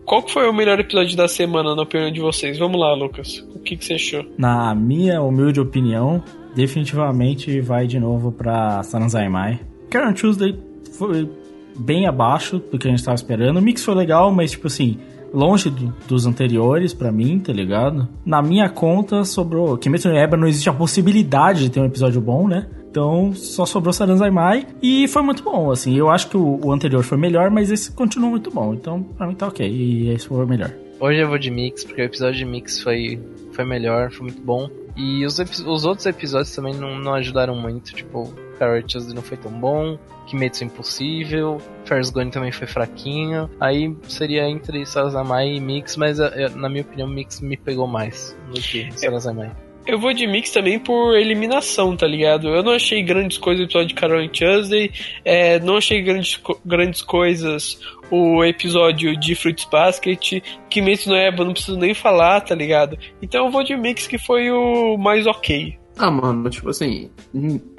[0.04, 2.58] Qual que foi o melhor episódio da semana, na opinião de vocês?
[2.58, 3.38] Vamos lá, Lucas.
[3.54, 4.24] O que, que você achou?
[4.36, 6.22] Na minha humilde opinião,
[6.54, 9.60] definitivamente vai de novo pra Sanzaimai.
[9.90, 10.58] Karen Tuesday
[10.98, 11.28] foi
[11.76, 13.58] bem abaixo do que a gente tava esperando.
[13.58, 14.98] O mix foi legal, mas tipo assim,
[15.32, 18.08] longe do, dos anteriores para mim, tá ligado?
[18.24, 22.20] Na minha conta sobrou Kimetsu no Yaiba não existe a possibilidade de ter um episódio
[22.20, 22.66] bom, né?
[22.88, 25.96] Então só sobrou Saranzaimai e foi muito bom, assim.
[25.96, 28.72] Eu acho que o, o, anterior foi melhor, mas esse continua muito bom.
[28.72, 29.68] Então pra mim tá ok.
[29.68, 30.72] E esse foi o melhor.
[31.00, 33.20] Hoje eu vou de mix, porque o episódio de mix foi,
[33.50, 34.70] foi melhor, foi muito bom.
[34.96, 37.92] E os, os outros episódios também não, não ajudaram muito.
[37.92, 39.98] Tipo, Carrot não foi tão bom.
[40.26, 41.60] Kimetsu Impossível.
[41.84, 43.50] First Gone também foi fraquinho.
[43.60, 48.36] Aí seria entre Sarazamai e Mix, mas eh, na minha opinião, Mix me pegou mais
[48.52, 49.50] do que Sarazamai.
[49.86, 52.48] Eu vou de mix também por eliminação, tá ligado?
[52.48, 54.90] Eu não achei grandes coisas o episódio de Carol and Tuesday,
[55.22, 57.78] é, não achei grandes, grandes coisas
[58.10, 62.98] o episódio de Fruits Basket, Kimetsu no Eba, não preciso nem falar, tá ligado?
[63.20, 65.78] Então eu vou de mix que foi o mais ok.
[65.96, 67.10] Ah, mano, tipo assim,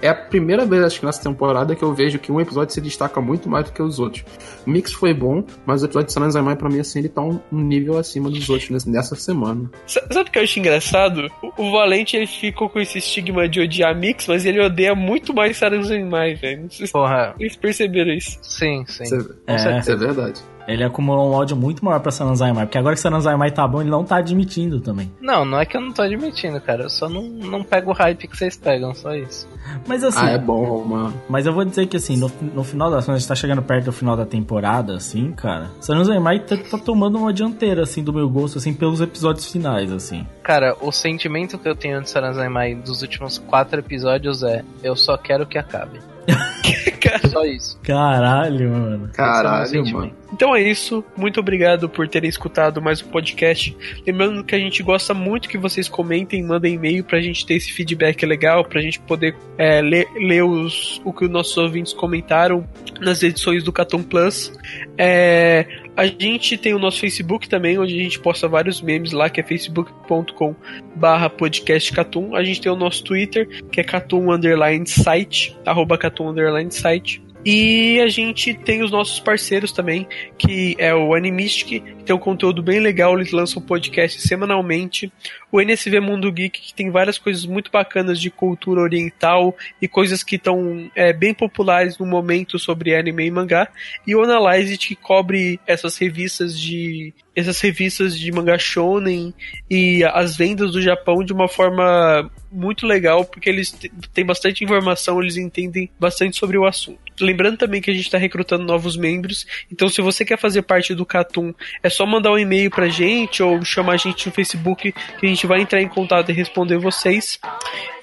[0.01, 2.79] é a primeira vez, acho que nessa temporada que eu vejo que um episódio se
[2.79, 4.23] destaca muito mais do que os outros.
[4.65, 7.39] O mix foi bom, mas o episódio de Sanazamai, pra mim, assim, ele tá um
[7.51, 9.69] nível acima dos outros nessa semana.
[9.85, 11.29] Sabe o que eu acho engraçado?
[11.57, 15.57] O Valente, ele ficou com esse estigma de odiar mix, mas ele odeia muito mais
[15.57, 16.63] Sanazamai, velho.
[16.63, 17.33] Não sei se Porra.
[17.37, 18.39] vocês perceberam isso.
[18.41, 19.03] Sim, sim.
[19.03, 19.15] Isso
[19.47, 20.41] é, é, é verdade.
[20.67, 23.89] Ele acumulou um ódio muito maior pra Sananzaimai, porque agora que Sananzaimai tá bom, ele
[23.89, 25.11] não tá admitindo também.
[25.21, 26.83] Não, não é que eu não tô admitindo, cara.
[26.83, 29.47] Eu só não, não pego o hype que vocês pegam, só isso.
[29.87, 30.25] Mas assim.
[30.25, 31.13] Ah, é bom, mano.
[31.29, 33.01] Mas eu vou dizer que assim, no, no final da.
[33.01, 36.77] Quando a gente tá chegando perto do final da temporada, assim, cara, Sananzaimai tá, tá
[36.77, 40.25] tomando uma dianteira, assim, do meu gosto, assim, pelos episódios finais, assim.
[40.43, 45.17] Cara, o sentimento que eu tenho de Sananzaimai dos últimos quatro episódios é: eu só
[45.17, 45.99] quero que acabe.
[47.29, 47.79] Só isso.
[47.81, 49.09] Caralho, mano.
[49.13, 50.13] Caralho, mano.
[50.33, 51.03] Então é isso.
[51.15, 53.75] Muito obrigado por terem escutado mais um podcast.
[54.05, 57.71] Lembrando que a gente gosta muito que vocês comentem, mandem e-mail pra gente ter esse
[57.71, 62.67] feedback legal, pra gente poder é, ler, ler os, o que os nossos ouvintes comentaram
[62.99, 64.51] nas edições do Caton Plus.
[64.97, 65.65] É,
[65.95, 69.39] a gente tem o nosso Facebook também, onde a gente posta vários memes lá, que
[69.39, 70.55] é facebook.com
[70.95, 72.35] barra podcastcatum.
[72.35, 77.24] A gente tem o nosso Twitter, que é catum underline site, arroba catum underline site.
[77.45, 82.19] E a gente tem os nossos parceiros também, que é o Animistic, que tem um
[82.19, 85.13] conteúdo bem legal, eles lançam podcast semanalmente.
[85.51, 90.23] O NSV Mundo Geek, que tem várias coisas muito bacanas de cultura oriental e coisas
[90.23, 93.67] que estão é, bem populares no momento sobre anime e mangá.
[94.07, 99.33] E o Analyze, que cobre essas revistas de essas revistas de mangá shonen
[99.69, 103.71] e as vendas do Japão de uma forma muito legal, porque eles
[104.13, 107.04] têm bastante informação, eles entendem bastante sobre o assunto.
[107.19, 110.93] Lembrando também que a gente está recrutando novos membros, então se você quer fazer parte
[110.93, 114.91] do Catum, é só mandar um e-mail pra gente ou chamar a gente no Facebook
[114.91, 117.39] que a gente vai entrar em contato e responder vocês.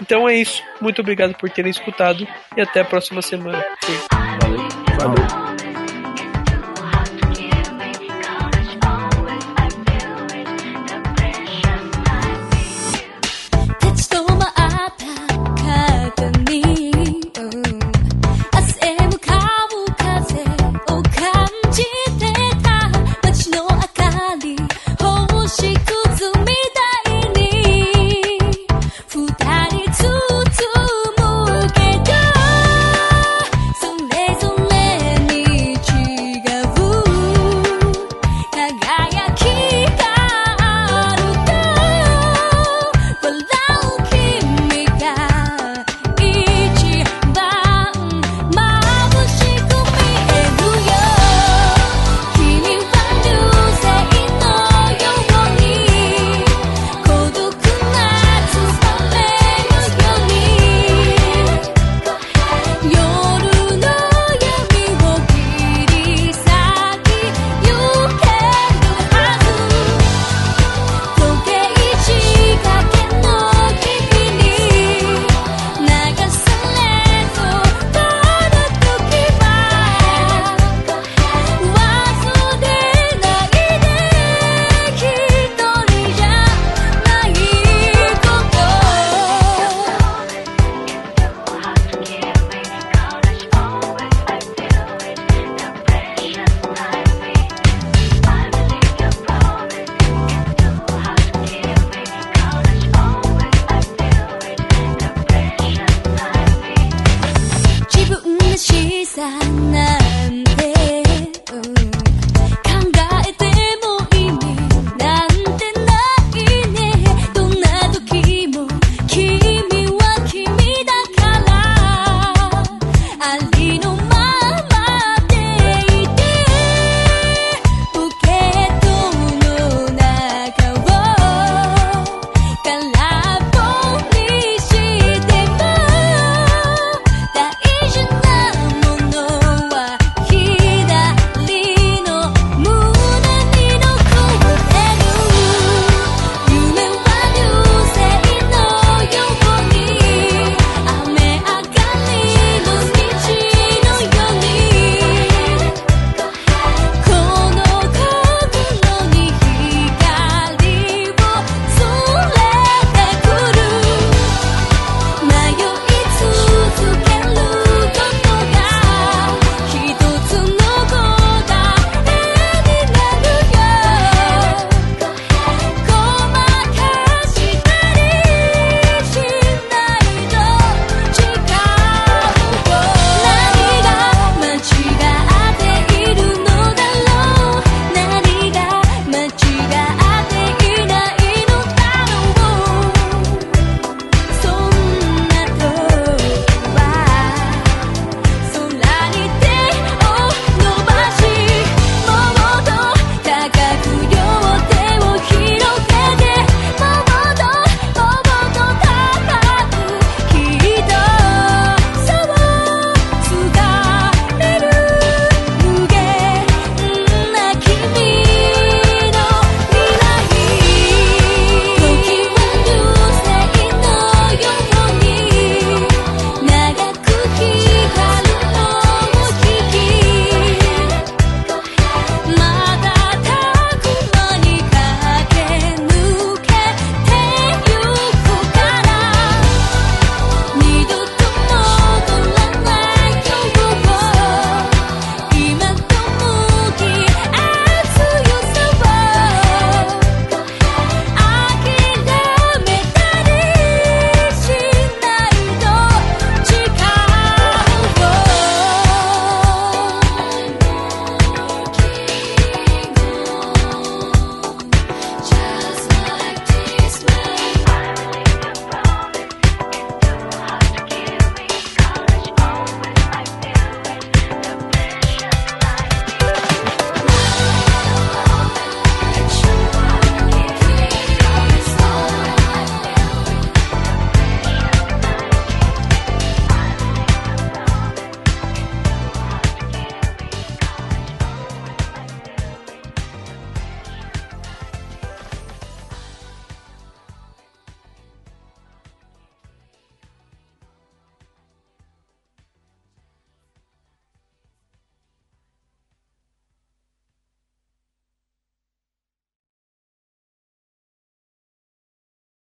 [0.00, 0.62] Então é isso.
[0.80, 3.64] Muito obrigado por terem escutado e até a próxima semana.
[4.98, 5.51] Valeu.